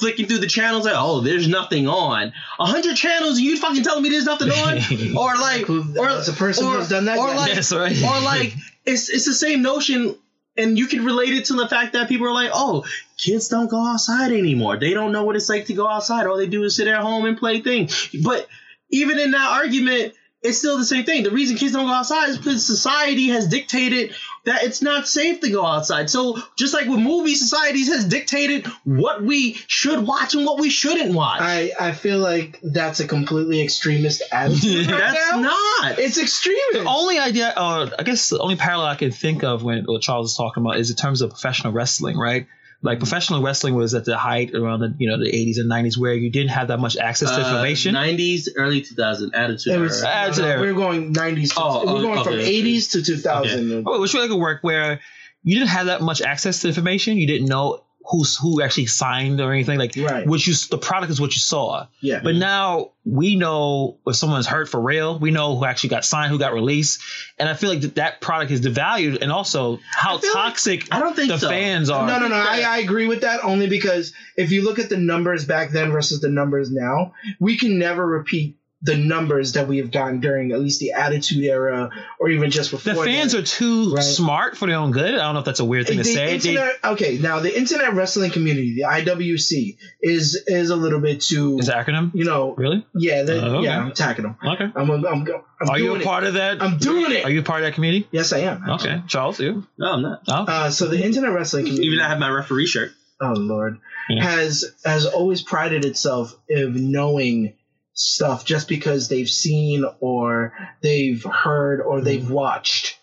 [0.00, 2.32] flicking through the channels like, oh, there's nothing on.
[2.58, 4.78] A hundred channels, and you fucking telling me there's nothing on?
[5.16, 7.36] or like, or as a person or, who's done that, or yeah.
[7.36, 7.96] like, Yes, right.
[7.96, 10.16] or like, it's it's the same notion.
[10.54, 12.84] And you can relate it to the fact that people are like, oh,
[13.16, 14.76] kids don't go outside anymore.
[14.76, 16.26] They don't know what it's like to go outside.
[16.26, 18.10] All they do is sit at home and play things.
[18.22, 18.46] But
[18.90, 21.22] even in that argument, it's still the same thing.
[21.22, 25.40] The reason kids don't go outside is because society has dictated that it's not safe
[25.40, 26.10] to go outside.
[26.10, 30.68] So just like with movies, society has dictated what we should watch and what we
[30.68, 31.40] shouldn't watch.
[31.40, 35.40] I, I feel like that's a completely extremist attitude right That's now.
[35.42, 35.98] not.
[36.00, 36.72] It's extremist.
[36.72, 40.02] The only idea, uh, I guess the only parallel I can think of when what
[40.02, 42.48] Charles is talking about is in terms of professional wrestling, right?
[42.84, 45.96] Like professional wrestling was at the height around the you know the 80s and 90s
[45.96, 47.94] where you didn't have that much access to information.
[47.94, 49.72] 90s, Uh, early 2000, attitude.
[49.72, 50.12] It was, era.
[50.12, 50.60] Uh, no, no, there.
[50.60, 51.54] we were going 90s.
[51.54, 52.62] To, Oh, we were oh, going from okay.
[52.62, 53.84] 80s to 2000.
[53.86, 55.00] Oh, it was really good work where
[55.44, 57.16] you didn't have that much access to information.
[57.16, 60.26] You didn't know who's who actually signed or anything like Right.
[60.26, 61.86] what you the product is what you saw.
[62.00, 62.20] Yeah.
[62.22, 65.18] But now we know if someone's hurt for real.
[65.18, 67.00] We know who actually got signed, who got released,
[67.38, 70.44] and I feel like that, that product is devalued, and also how I feel like-
[70.44, 71.48] toxic I don't think the so.
[71.48, 72.06] fans are.
[72.06, 72.34] No, no, no.
[72.36, 75.90] I, I agree with that only because if you look at the numbers back then
[75.92, 80.50] versus the numbers now, we can never repeat the numbers that we have gotten during
[80.50, 82.94] at least the Attitude Era or even just before.
[82.94, 83.38] The fans that.
[83.38, 84.02] are too Right.
[84.02, 85.14] smart for their own good.
[85.14, 86.36] I don't know if that's a weird thing to the say.
[86.38, 91.58] They- okay, now the internet wrestling community, the IWC, is is a little bit too,
[91.60, 92.84] is that acronym you know, really?
[92.94, 93.66] yeah, the, Oh, okay.
[93.66, 94.36] yeah, I'm attacking them.
[94.44, 94.64] Okay.
[94.74, 95.28] I'm, I'm, I'm,
[95.60, 96.04] I'm Are you doing a it.
[96.06, 96.60] part of that?
[96.60, 97.24] I'm doing it.
[97.24, 98.08] Are you a part of that community?
[98.10, 98.68] Yes, I am.
[98.68, 99.64] Okay, Charles, you?
[99.78, 100.22] No, I'm not.
[100.26, 102.90] Oh, Uh, so the internet wrestling community, Even I have my referee shirt.
[103.20, 103.78] oh lord,
[104.10, 104.24] Yeah.
[104.24, 107.52] has has always prided itself of knowing
[107.94, 112.98] stuff just because they've seen or they've heard or they've watched,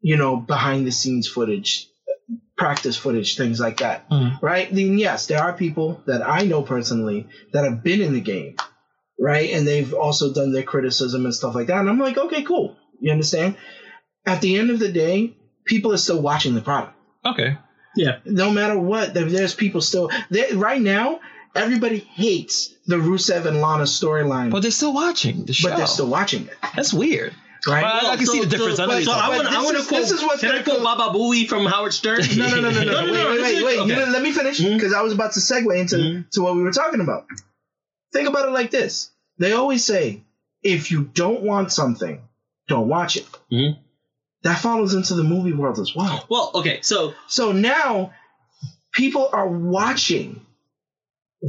[0.00, 1.88] you know, behind the scenes footage,
[2.56, 4.08] practice footage, things like that.
[4.10, 4.40] Mhm.
[4.42, 4.72] Right?
[4.72, 8.56] Then yes, there are people that I know personally that have been in the game,
[9.18, 9.50] right?
[9.50, 11.80] And they've also done their criticism and stuff like that.
[11.80, 12.76] And I'm like, okay, cool.
[13.00, 13.56] You understand?
[14.26, 16.96] At the end of the day, people are still watching the product
[17.26, 17.58] okay.
[17.96, 18.18] Yeah.
[18.24, 20.10] No matter what, there's people still.
[20.30, 21.20] They, right now,
[21.56, 25.70] everybody hates the Rusev and Lana storyline, But they're still watching the show.
[25.70, 26.56] but they're still watching it.
[26.74, 27.34] That's weird.
[27.66, 27.82] Right?
[27.82, 28.78] Well, I can see the difference.
[28.78, 30.00] I know So, I talking- want, But I want to is- quote.
[30.02, 32.20] this is what's can I gonna quote Baba Booey from Howard Stern?
[32.36, 33.12] no, no, no, no, no, no.
[33.12, 33.78] Wait, wait, wait, wait.
[33.80, 33.88] Okay.
[33.90, 36.30] You know, let me finish because I was about to segue into Mhm.
[36.30, 37.26] to what we were talking about.
[38.12, 40.22] Think about it like this: They always say,
[40.62, 42.20] if you don't want something,
[42.68, 43.26] don't watch it.
[43.52, 43.78] Mhm.
[44.42, 46.24] That follows into the movie world as well.
[46.28, 48.12] Well, okay, so So now
[48.92, 50.45] people are watching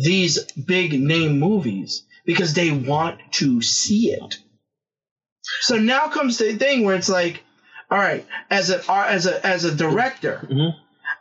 [0.03, 4.37] these big name movies because they want to see it.
[5.61, 7.41] So now comes the thing where it's like,
[7.89, 10.75] all right, as a as a as a director, Mhm.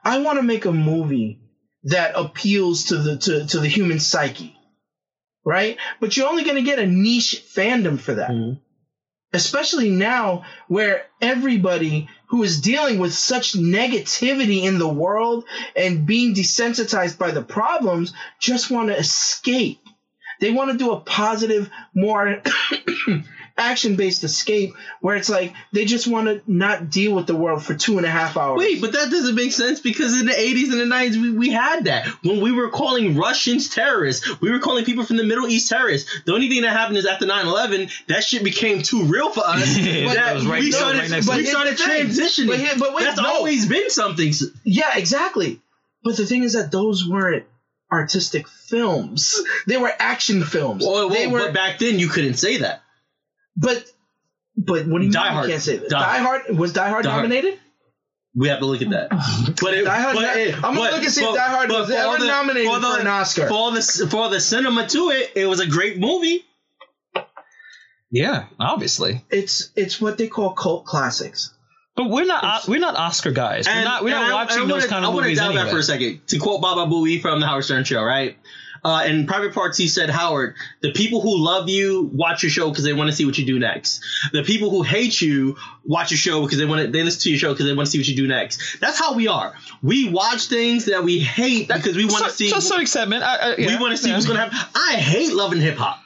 [0.05, 1.41] I want to make a movie
[1.85, 4.55] that appeals to the to, to the human psyche.
[5.45, 5.79] Right?
[6.01, 8.61] But you're only going to get a niche fandom for that Mhm.
[9.33, 15.45] Especially now where everybody who is dealing with such negativity in the world
[15.77, 19.81] and being desensitized by the problems just want to escape.
[20.41, 22.43] They want to do a positive, more
[23.59, 27.65] action based escape where it's like they just want to not deal with the world
[27.65, 28.59] for two and a half hours.
[28.59, 31.49] wait, but that doesn't make sense because in the 80s and the 90s, we, we
[31.51, 32.07] had that.
[32.23, 36.11] When we were calling Russians terrorists, we were calling people from the Middle East terrorists.
[36.27, 39.45] The only thing that happened is after 9 11, that shit became too real for
[39.47, 39.77] us.
[39.79, 41.87] Yeah, that that was right- we that was started, right next to we started But
[41.87, 42.47] here's the thing.
[42.47, 42.49] transitioning.
[42.49, 43.27] But here- but wait, That's no.
[43.27, 44.33] always been something.
[44.65, 45.61] Yeah, exactly.
[46.05, 47.45] But the thing is that those weren't
[47.91, 49.41] artistic films.
[49.67, 50.85] They were action films.
[50.87, 52.83] Well, they were but back then, you couldn't say that.
[53.57, 53.85] But
[54.57, 55.47] but what do you Die mean Hard.
[55.47, 55.91] you can't say that?
[55.91, 57.23] Die- Die, Hard was Die Hard Die Hard.
[57.29, 57.59] nominated?
[58.35, 59.09] We have to look at that.
[59.63, 61.49] But it, Die Hard but it- I'm gonna but- look and see if but- Die
[61.49, 63.49] Hard but was for ever the- nominated for, the, for an Oscar.
[63.49, 66.45] For the for the cinema to it, it was a great movie.
[68.11, 69.25] Yeah, obviously.
[69.31, 71.53] It's it's what they call cult classics.
[71.97, 73.67] But we're not we're not Oscar guys.
[73.67, 75.27] we're not we're and not I- watching and I those wanna- kind of I wanna
[75.27, 75.65] movies dial anyway.
[75.65, 78.37] back for a second to quote Baba Booey from the Howard Stern show, right?
[78.87, 82.69] Uh, and Private Parts, he said, Howard, the people who love you watch your show
[82.71, 84.01] because they want to see what you do next.
[84.33, 87.31] The people who hate you watch your show because they want to, they listen to
[87.31, 88.79] your show because they want to see what you do next.
[88.81, 89.55] That's how we are.
[89.83, 92.51] We watch things that we hate because we want to So- see.
[92.51, 93.25] to certain extent, man.
[93.25, 94.15] I, I, we want to see yeah.
[94.15, 94.57] what's gonna happen.
[94.77, 95.99] I hate loving Hip Hop,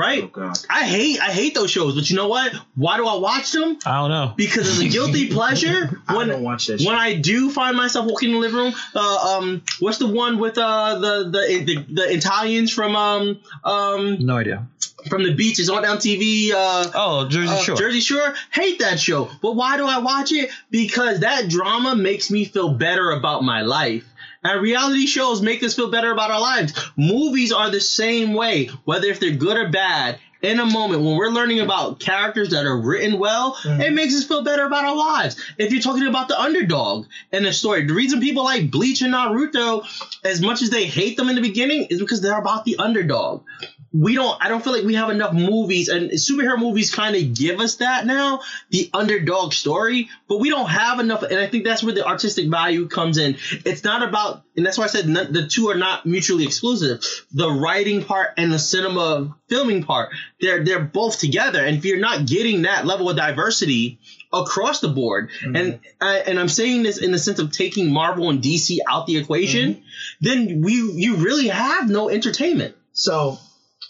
[0.00, 0.22] right?
[0.24, 0.58] Oh, God.
[0.68, 2.52] I hate I hate those shows, but you know what?
[2.74, 3.78] Why do I watch them?
[3.86, 4.34] I don't know.
[4.36, 6.00] Because it's a guilty pleasure.
[6.08, 6.86] I When don't watch that shit.
[6.86, 10.38] when I do find myself walking in the living room, uh, um, what's the one
[10.38, 14.66] with uh the the the, the Italians from um um No idea.
[15.08, 15.58] from the beach?
[15.60, 16.50] It's on down TV.
[16.52, 17.76] Uh, Oh, Jersey uh, Shore.
[17.76, 18.34] Jersey Shore.
[18.52, 19.28] Hate that show.
[19.42, 20.50] But why do I watch it?
[20.70, 24.04] Because that drama makes me feel better about my life.
[24.42, 26.72] And reality shows make us feel better about our lives.
[26.96, 30.18] Movies are the same way, whether if they're good or bad.
[30.42, 33.80] In a moment, when we're learning about characters that are written well, mm-hmm.
[33.80, 35.36] it makes us feel better about our lives.
[35.58, 39.12] If you're talking about the underdog in the story, the reason people like Bleach and
[39.12, 39.84] Naruto,
[40.24, 43.44] as much as they hate them in the beginning, is because they're about the underdog.
[43.92, 47.34] We don't I don't feel like we have enough movies and superhero movies kind of
[47.34, 51.64] give us that now the underdog story but we don't have enough and I think
[51.64, 53.36] that's where the artistic value comes in.
[53.64, 57.02] It's not about and that's why I said the two are not mutually exclusive.
[57.32, 61.98] The writing part and the cinema filming part they're they're both together and if you're
[61.98, 63.98] not getting that level of diversity
[64.32, 65.56] across the board mm-hmm.
[65.56, 69.06] and I, and I'm saying this in the sense of taking Marvel and DC out
[69.06, 69.84] the equation mm-hmm.
[70.20, 73.38] then we you really have no entertainment So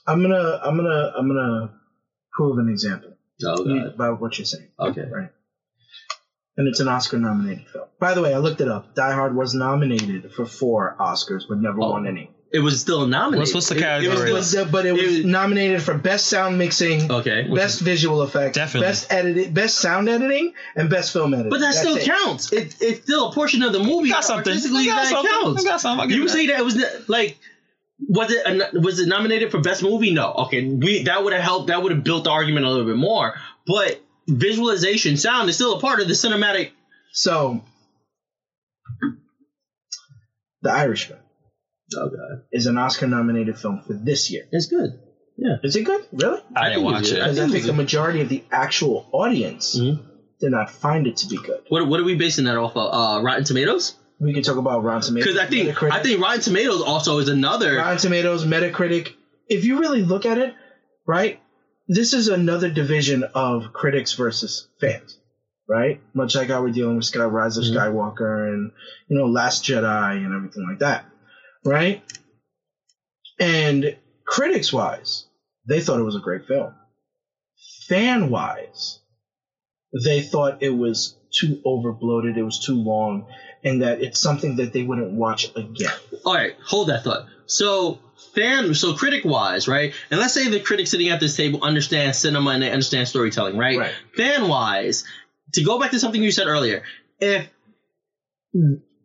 [0.06, 1.72] I'm gonna I'm gonna I'm gonna
[2.32, 4.68] prove an example oh about what you're saying.
[4.78, 5.02] Okay.
[5.02, 5.30] Right.
[6.56, 7.86] And it's an Oscar nominated film.
[7.98, 8.94] By the way, I looked it up.
[8.94, 11.90] Die Hard was nominated for four Oscars, but never Oh.
[11.92, 12.30] won any.
[12.52, 13.38] It was still nominated.
[13.38, 14.30] What's- what's the It- it was category?
[14.30, 17.46] It was, uh, but it was It was- nominated for best sound mixing, Okay.
[17.54, 18.88] best visual effects, Definitely.
[18.88, 21.50] best edited, best sound editing, and best film editing.
[21.50, 22.04] But that still it.
[22.04, 22.52] counts.
[22.52, 24.10] It, it's still a portion of the movie.
[24.10, 24.50] Got something.
[24.50, 25.30] Artistically, Got that something.
[25.32, 25.64] counts.
[25.64, 26.10] Got something.
[26.10, 27.38] You you say that it was the- like,
[28.08, 30.10] was it was it nominated for best movie?
[30.10, 30.32] No.
[30.32, 31.68] Okay, we that would have helped.
[31.68, 33.34] That would have built the argument a little bit more.
[33.66, 36.70] But visualization, sound is still a part of the cinematic.
[37.12, 37.62] So,
[40.62, 41.18] The Irishman
[41.96, 44.44] Oh god, is an Oscar nominated film for this year.
[44.52, 44.90] it's good.
[45.36, 46.04] Yeah, Is it good?
[46.12, 46.40] Really?
[46.54, 47.12] I, I didn't think watch it it.
[47.12, 47.14] is.
[47.14, 49.98] Because I think think the majority of the actual audience Mhm.
[50.38, 51.60] did not find it to be good.
[51.70, 52.92] What what are we basing that off of?
[52.92, 53.94] Uh, Rotten Tomatoes?
[54.20, 55.26] We can talk about Rotten Tomatoes.
[55.32, 55.92] Because I think Metacritic.
[55.92, 57.76] I think Rotten Tomatoes also is another.
[57.76, 59.14] Rotten Tomatoes, Metacritic.
[59.48, 60.52] If you really look at it,
[61.06, 61.40] right,
[61.88, 65.18] this is another division of critics versus fans,
[65.66, 66.02] right?
[66.12, 67.74] Much like how we're dealing with Sky Rise of Mhm.
[67.74, 68.72] Skywalker and
[69.08, 71.06] you know Last Jedi and everything like that,
[71.64, 72.02] right?
[73.38, 75.26] And critics wise,
[75.66, 76.74] they thought it was a great film.
[77.88, 79.00] Fan wise,
[80.04, 83.26] they thought it was too overbloated, it was too long,
[83.64, 85.92] and that it's something that they wouldn't watch again.
[86.24, 87.26] all right, hold that thought.
[87.46, 87.98] So
[88.34, 89.92] fan, so critic wise, right?
[90.10, 93.56] And let's say the critic sitting at this table understands cinema and they understand storytelling,
[93.56, 93.78] right?
[93.78, 93.92] Right.
[94.16, 95.04] Fan wise,
[95.54, 96.82] to go back to something you said earlier,
[97.18, 97.48] if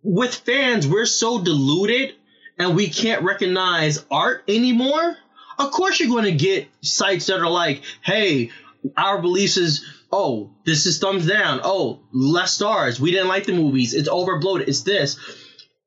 [0.04, 2.15] with fans we're so diluted
[2.58, 5.18] and we can't recognize art anymore,
[5.58, 8.52] of course you're going to get sites that are like, hey,
[8.96, 13.52] our beliefs is oh this is thumbs down oh less stars we didn't like the
[13.52, 15.18] movies it's overbloated it's this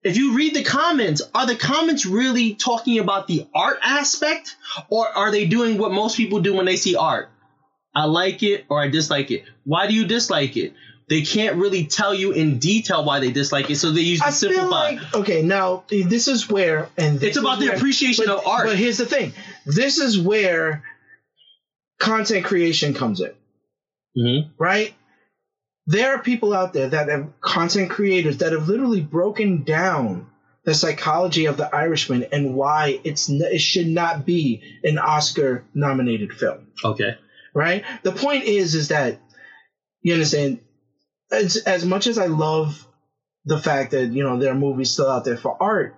[0.05, 4.57] if you read the comments, are the comments really talking about the art aspect,
[4.89, 7.31] or are they doing what most people do when they see art?
[7.95, 9.45] I like it or I dislike it.
[9.65, 10.75] Why do you dislike it?
[11.09, 14.27] They can't really tell you in detail why they dislike it, so they use the
[14.27, 14.69] I simplify.
[14.69, 15.43] like okay.
[15.43, 18.67] Now this is where, and It's about the where- appreciation but- of art.
[18.67, 19.33] But here's the thing:
[19.65, 20.83] this is where
[21.99, 23.33] content creation comes in,
[24.17, 24.51] Mhm.
[24.59, 24.95] right?
[25.87, 30.27] There are people out there that have content creators that have literally broken down
[30.65, 36.35] the psychology of the Irishman and why it's it should not be an Oscar nominated
[36.35, 37.17] film Okay.
[37.55, 37.85] right?
[38.03, 39.19] The point is, is that
[40.03, 40.61] you understand.
[41.31, 42.87] As as much as I love
[43.45, 45.95] the fact that you know there are movies still out there for art,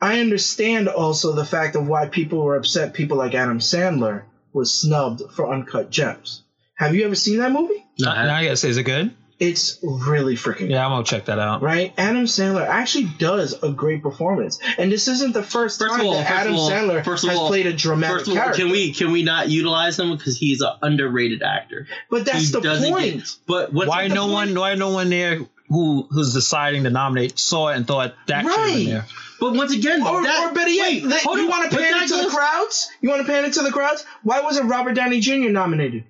[0.00, 2.94] I understand also the fact of why people were upset.
[2.94, 6.42] People like Adam Sandler was snubbed for Uncut Gems.
[6.76, 7.84] Have you ever seen that movie?
[7.98, 9.14] No, I gotta say, is it good?
[9.40, 11.62] It's really freaking Yeah, I'm gonna check that out.
[11.62, 11.94] right?
[11.96, 16.14] Adam Sandler actually does a great performance, and this isn't the first, First time all-
[16.14, 18.62] that first Adam all- Sandler first has all- played a dramatic First of all, character.
[18.62, 21.86] can we can we not utilize him because he's an underrated actor?
[22.10, 23.14] but that's he the doesn't point.
[23.18, 24.32] get- but what's Why no point?
[24.32, 24.54] one?
[24.58, 25.38] Why no one there
[25.68, 29.06] who who's deciding to nominate saw it and thought that should have been there?
[29.38, 32.08] But once again, Or, that, or better yet, wait, that- you want to pan pander
[32.08, 32.88] that to the crowds?
[33.00, 34.04] You want to pander to the crowds?
[34.24, 35.50] Why wasn't Robert Downey Jr.
[35.50, 36.02] nominated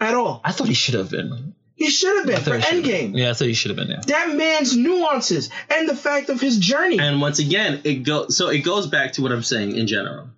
[0.00, 0.40] at all?
[0.44, 1.54] I thought he should have been.
[1.80, 3.16] He should have been I for thought he Endgame.
[3.16, 4.02] Yeah, I thought he should have been there.
[4.02, 7.00] That man's nuances and the fact of his journey.
[7.00, 10.28] And once again, it goes so it goes back to what I'm saying in general.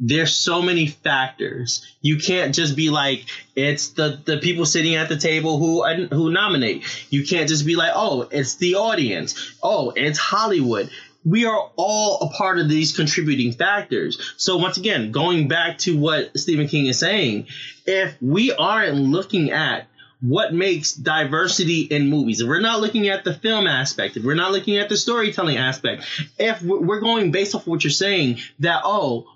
[0.00, 1.86] There's so many factors.
[2.00, 6.32] You can't just be like it's the the people sitting at the table who who
[6.32, 6.82] nominate.
[7.10, 9.56] You can't just be like, "Oh, it's the audience.
[9.62, 10.90] Oh, it's Hollywood."
[11.24, 14.34] We are all a part of these contributing factors.
[14.36, 17.46] So once again, going back to what Stephen King is saying,
[17.86, 19.87] if we aren't looking at
[20.20, 22.40] what makes diversity in movies.
[22.40, 25.56] If we're not looking at the film aspect, if we're not looking at the storytelling
[25.56, 26.04] aspect,
[26.38, 29.28] if we're going based off of what you're saying, that oh,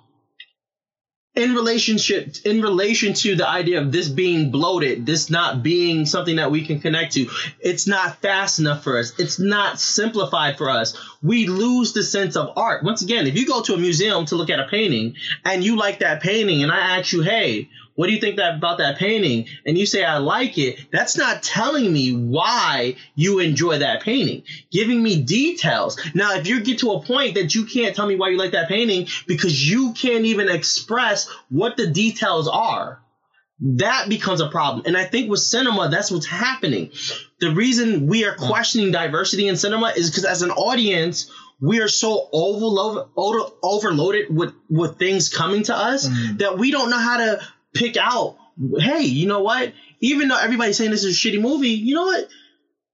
[1.35, 6.37] in relationship in relation to the idea of this being bloated, this not being something
[6.37, 7.27] that we can connect to,
[7.61, 9.19] it's not fast enough for us.
[9.19, 10.95] It's not simplified for us.
[11.23, 12.85] We lose the sense of art.
[12.85, 15.15] Once again, if you go to a museum to look at a painting
[15.45, 18.57] and you like that painting, and I ask you, hey, what do you think that
[18.57, 19.47] about that painting?
[19.67, 20.79] And you say I like it.
[20.91, 24.45] That's not telling me why you enjoy that painting.
[24.71, 26.01] Giving me details.
[26.15, 28.53] Now, if you get to a point that you can't tell me why you like
[28.53, 33.03] that painting because you can't even express what the details are,
[33.61, 34.85] that becomes a problem.
[34.87, 36.91] And I think with cinema, that's what's happening.
[37.39, 41.31] The reason we are questioning diversity in cinema is because as an audience,
[41.61, 43.13] we are so overloaded,
[43.63, 46.39] overloaded with, with things coming to us mm.
[46.39, 47.41] that we don't know how to
[47.75, 48.37] pick out,
[48.79, 49.73] hey, you know what?
[50.01, 52.29] Even though everybody's saying this is a shitty movie, you know what?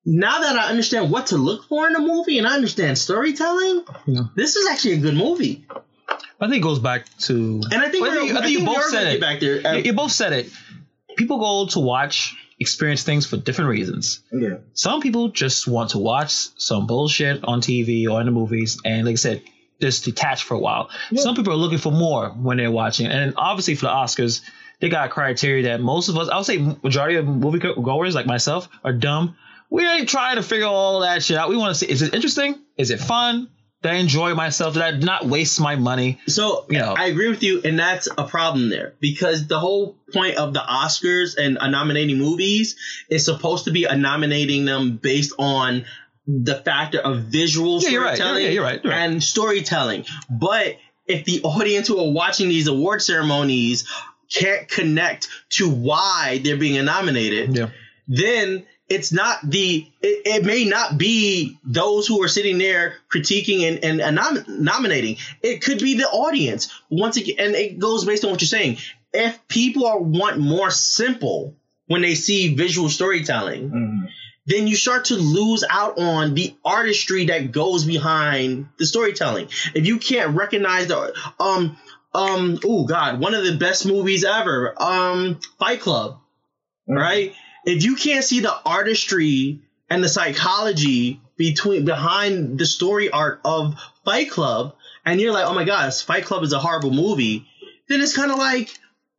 [0.05, 3.85] Now that I understand what to look for in a movie and I understand storytelling,
[4.07, 4.23] Yeah.
[4.37, 5.67] this is actually a good movie.
[6.41, 7.35] I think it goes back to.
[7.71, 9.21] And I think, Well, I we're- think, I I think you both said it.
[9.21, 9.77] back there.
[9.77, 10.51] You, you both said it.
[11.17, 14.21] People go to watch, experience things for different reasons.
[14.33, 14.59] yeah.
[14.73, 19.05] Some people just want to watch some bullshit on TV or in the movies, and
[19.07, 19.43] like I said,
[19.81, 20.91] just detach for a while.
[21.17, 24.41] Some people are looking for more when they're watching, and obviously for the Oscars,
[24.81, 28.15] they got criteria that most of us, I would say, majority of movie go- goers
[28.15, 29.37] like myself are dumb.
[29.71, 31.49] We ain't trying to figure all that shit out.
[31.49, 32.59] We want to see: is it interesting?
[32.77, 33.49] Is it fun?
[33.83, 34.75] Did I enjoy myself?
[34.75, 36.19] Did I not waste my money?
[36.27, 36.95] So You know.
[36.97, 40.59] I agree with you, and that's a problem there because the whole point of the
[40.61, 42.77] Oscars and nominating movies
[43.09, 45.85] is supposed to be a nominating them based on
[46.27, 48.17] the factor of visual Yeah, you're right.
[48.17, 48.83] storytelling Yeah, you're right.
[48.83, 48.99] You're right.
[49.11, 50.05] and storytelling.
[50.29, 50.77] But
[51.07, 53.89] if the audience who are watching these award ceremonies
[54.33, 57.71] can't connect to why they're being nominated, Yeah.
[58.07, 63.69] then it's not the it, it may not be those who are sitting there critiquing
[63.69, 68.07] and, and, and nom- nominating it could be the audience once again and it goes
[68.07, 68.79] based on what you're saying
[69.13, 71.55] if people are want more simple
[71.87, 74.09] when they see visual storytelling Mhm.
[74.47, 79.49] then you start to lose out on the artistry that goes behind the storytelling.
[79.75, 81.77] If you can't recognize the um
[82.15, 86.19] um oh god, one of the best movies ever, um Fight Club,
[86.89, 87.35] right?
[87.65, 93.79] If you can't see the artistry and the psychology between behind the story art of
[94.05, 97.47] Fight Club, and you're like, oh my gosh, Fight Club is a horrible movie,
[97.89, 98.71] then it's kind of like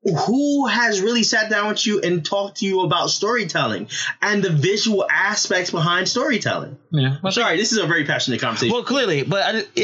[0.02, 3.90] who has really sat down with you and talked to you about storytelling
[4.22, 6.78] and the visual aspects behind storytelling?
[6.92, 7.18] Yeah.
[7.22, 8.74] I'm sorry, this is a very passionate conversation.
[8.74, 9.52] Well, clearly, but I,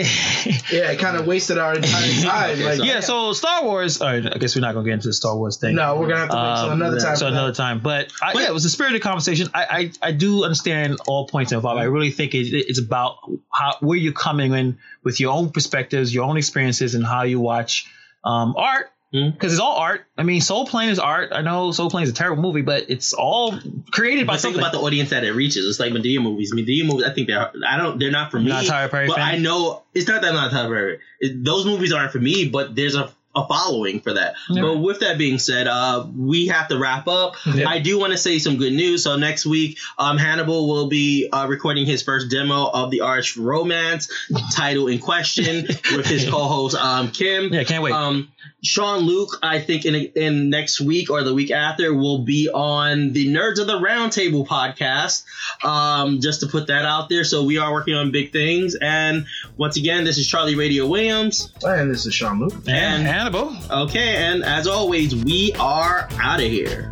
[0.71, 2.49] Yeah, it kind of wasted our entire time.
[2.51, 2.99] Okay, like, so- yeah.
[3.01, 4.01] So Star Wars.
[4.01, 5.75] All right, I guess we're not gonna get into the Star Wars thing.
[5.75, 7.15] no, we're gonna have to wait till Um, another time.
[7.17, 7.37] So for that.
[7.37, 7.79] another time.
[7.81, 9.49] But I, yeah, it was a spirited conversation.
[9.53, 11.79] I, I, I do understand all points involved.
[11.81, 13.17] I really think it, it's about
[13.51, 17.41] how where you're coming in with your own perspectives, your own experiences, and how you
[17.41, 17.85] watch
[18.23, 18.91] um, art.
[19.13, 19.33] Mhm.
[19.33, 20.05] Because it's all art.
[20.17, 21.31] I mean, Soul Plane is art.
[21.31, 23.57] I know Soul Plane is a terrible movie, but it's all
[23.91, 24.59] created by But think something.
[24.61, 25.65] about the audience that it reaches.
[25.67, 26.53] It's like Madea movies.
[26.53, 28.49] Madea movies, I think they're I don't they're not for me.
[28.49, 29.35] Not a Tyler Perry but fan?
[29.35, 30.99] I know it's not that I'm not a Tyler Perry.
[31.19, 34.35] It, those movies aren't for me, but there's a a following for that.
[34.49, 34.61] Yeah.
[34.61, 37.35] But with that being said, uh, we have to wrap up.
[37.45, 37.67] Yeah.
[37.67, 39.03] I do want to say some good news.
[39.03, 43.35] So next week, um, Hannibal will be uh, recording his first demo of the Arch
[43.37, 44.09] Romance
[44.53, 47.53] title in question with his co-host um, Kim.
[47.53, 47.93] yeah, can't wait.
[47.93, 48.31] Um,
[48.63, 53.13] Sean Luke, I think in in next week or the week after, will be on
[53.13, 55.23] the Nerds of the Roundtable podcast.
[55.63, 57.23] Um, just to put that out there.
[57.23, 58.75] So we are working on big things.
[58.75, 59.25] And
[59.57, 61.51] once again, this is Charlie Radio Williams.
[61.63, 62.53] And this is Sean Luke.
[62.67, 63.55] and and- Hannibal.
[63.71, 66.91] Okay, and as always, we are out of here.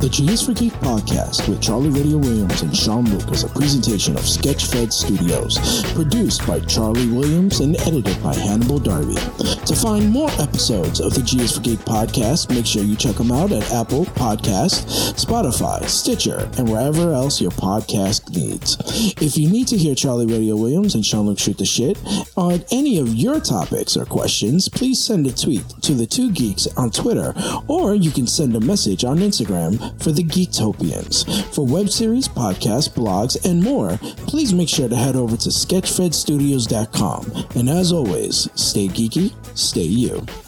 [0.00, 3.48] The G is for Geek podcast with Charlie Radio Williams and Sean Luke is a
[3.48, 9.14] presentation of Sketchfed Studios, produced by Charlie Williams and edited by Hannibal Darby.
[9.66, 13.16] To find more episodes of the G is for Geek podcast, make sure you check
[13.16, 14.84] them out at Apple Podcast,
[15.14, 18.76] Spotify, Stitcher, and wherever else your podcast needs.
[19.22, 21.98] If you need to hear Charlie Radio Williams and Sean Luke shoot the shit
[22.36, 26.66] on any of your topics or questions, please send a tweet to the two geeks
[26.76, 27.32] on Twitter,
[27.66, 31.24] or you can send a message on Instagram for the Geektopians.
[31.54, 33.96] For web series, podcasts, blogs, and more,
[34.28, 37.46] please make sure to head over to sketchfedstudios.com.
[37.56, 40.43] And as always, stay geeky, stay you.